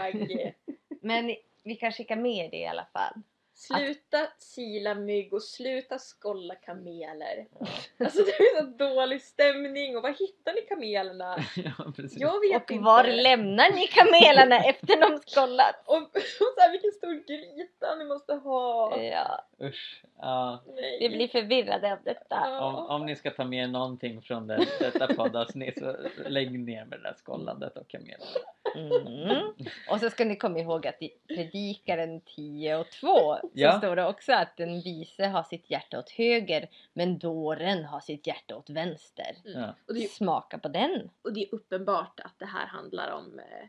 [1.03, 1.37] Men
[1.67, 3.23] vi kan skicka med det i alla fall.
[3.59, 7.47] Sluta sila mygg och sluta skolla kameler.
[7.99, 11.37] Alltså det är så dålig stämning och var hittar ni kamelerna?
[11.57, 12.21] ja, precis.
[12.21, 12.85] Jag vet Och inte.
[12.85, 15.83] var lämnar ni kamelerna efter de skollat?
[15.87, 16.23] Och, och
[16.57, 18.97] så här, vilken stor gryta ni måste ha.
[19.03, 20.03] Ja, Usch.
[20.19, 20.63] Ja.
[20.75, 20.99] Nej.
[21.01, 22.37] vi blir förvirrade av detta.
[22.41, 22.87] Om, Ja.
[22.95, 25.97] om ni ska ta med någonting från den, detta poddavsnitt så
[26.29, 28.27] lägg ner med det där skållandet och kamelerna.
[28.75, 29.47] Mm.
[29.91, 33.79] Och så ska ni komma ihåg att i Predikaren 10 och 2 så Ja.
[33.79, 38.27] står det också att den vise har sitt hjärta åt höger men dåren har sitt
[38.27, 39.37] hjärta åt vänster.
[39.45, 39.75] Ja.
[39.89, 41.11] Och, det Smaka på den.
[41.23, 43.69] och det är uppenbart att det här handlar om, eh,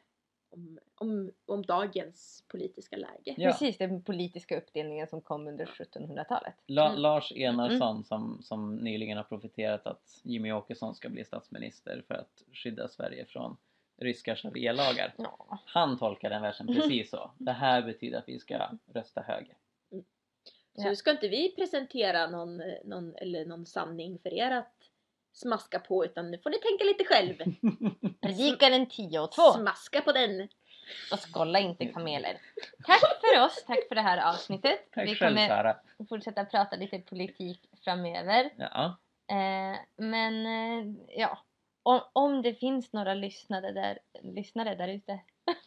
[0.50, 3.34] om, om, om dagens politiska läge.
[3.38, 3.52] Ja.
[3.52, 6.54] Precis den politiska uppdelningen som kom under 1700-talet.
[6.68, 7.02] La, Mm.
[7.02, 12.44] Lars Enarsson som, som nyligen har profiterat att Jimmy Åkesson ska bli statsminister för att
[12.54, 13.58] skydda Sverige från
[14.00, 15.14] ryska sharia-lagar.
[15.18, 15.60] Ja.
[15.66, 17.32] Han tolkar den versen precis så.
[17.38, 19.58] Det här betyder att vi ska rösta höger.
[20.78, 20.90] Så Ja.
[20.90, 24.74] nu ska inte vi presentera någon, eh, någon, eller någon sanning för er att
[25.34, 27.36] smaska på utan nu får ni tänka lite själv.
[28.22, 30.48] Predikaren 10 och 2 Smaska på den!
[31.12, 32.38] och skolla inte kameler.
[32.86, 34.92] Tack för oss, tack för det här avsnittet.
[34.92, 35.76] Tack Vi själv kommer Sara.
[36.10, 38.50] fortsätta prata lite politik framöver.
[38.58, 38.98] Ja.
[39.30, 41.40] Eh, men eh, ja,
[41.84, 45.20] om, om det finns några lyssnare där, lyssnare där ute,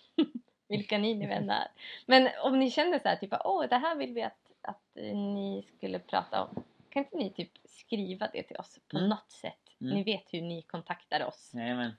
[0.68, 1.68] vilka ni nu än är.
[2.06, 5.16] Men om ni känner så här typ åh det här vill vi att, att eh,
[5.16, 6.62] ni skulle prata om.
[6.88, 9.08] Kan inte ni typ skriva det till oss på Mm.
[9.08, 9.80] något sätt?
[9.80, 9.94] Mm.
[9.94, 11.50] Ni vet hur ni kontaktar oss.
[11.54, 11.92] Jajamän.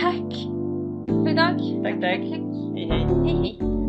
[0.00, 0.34] Tack
[1.06, 1.58] för idag.
[1.82, 2.20] Tack, tack.
[2.20, 3.06] Hej hej.
[3.24, 3.85] Hej hej.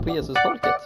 [0.00, 0.80] Lyssnar på Jesusfolket.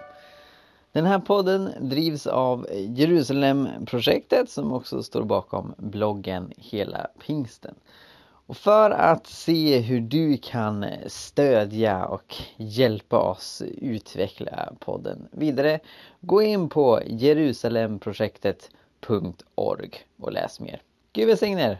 [0.93, 7.75] Den här podden drivs av Jerusalemprojektet som också står bakom bloggen Hela Pingsten.
[8.47, 15.81] Och för att se hur du kan stödja och hjälpa oss utveckla podden vidare,
[16.21, 19.91] gå in på jerusalemprojektet.org
[20.21, 20.83] och läs mer.
[21.13, 21.79] Gud välsigne er!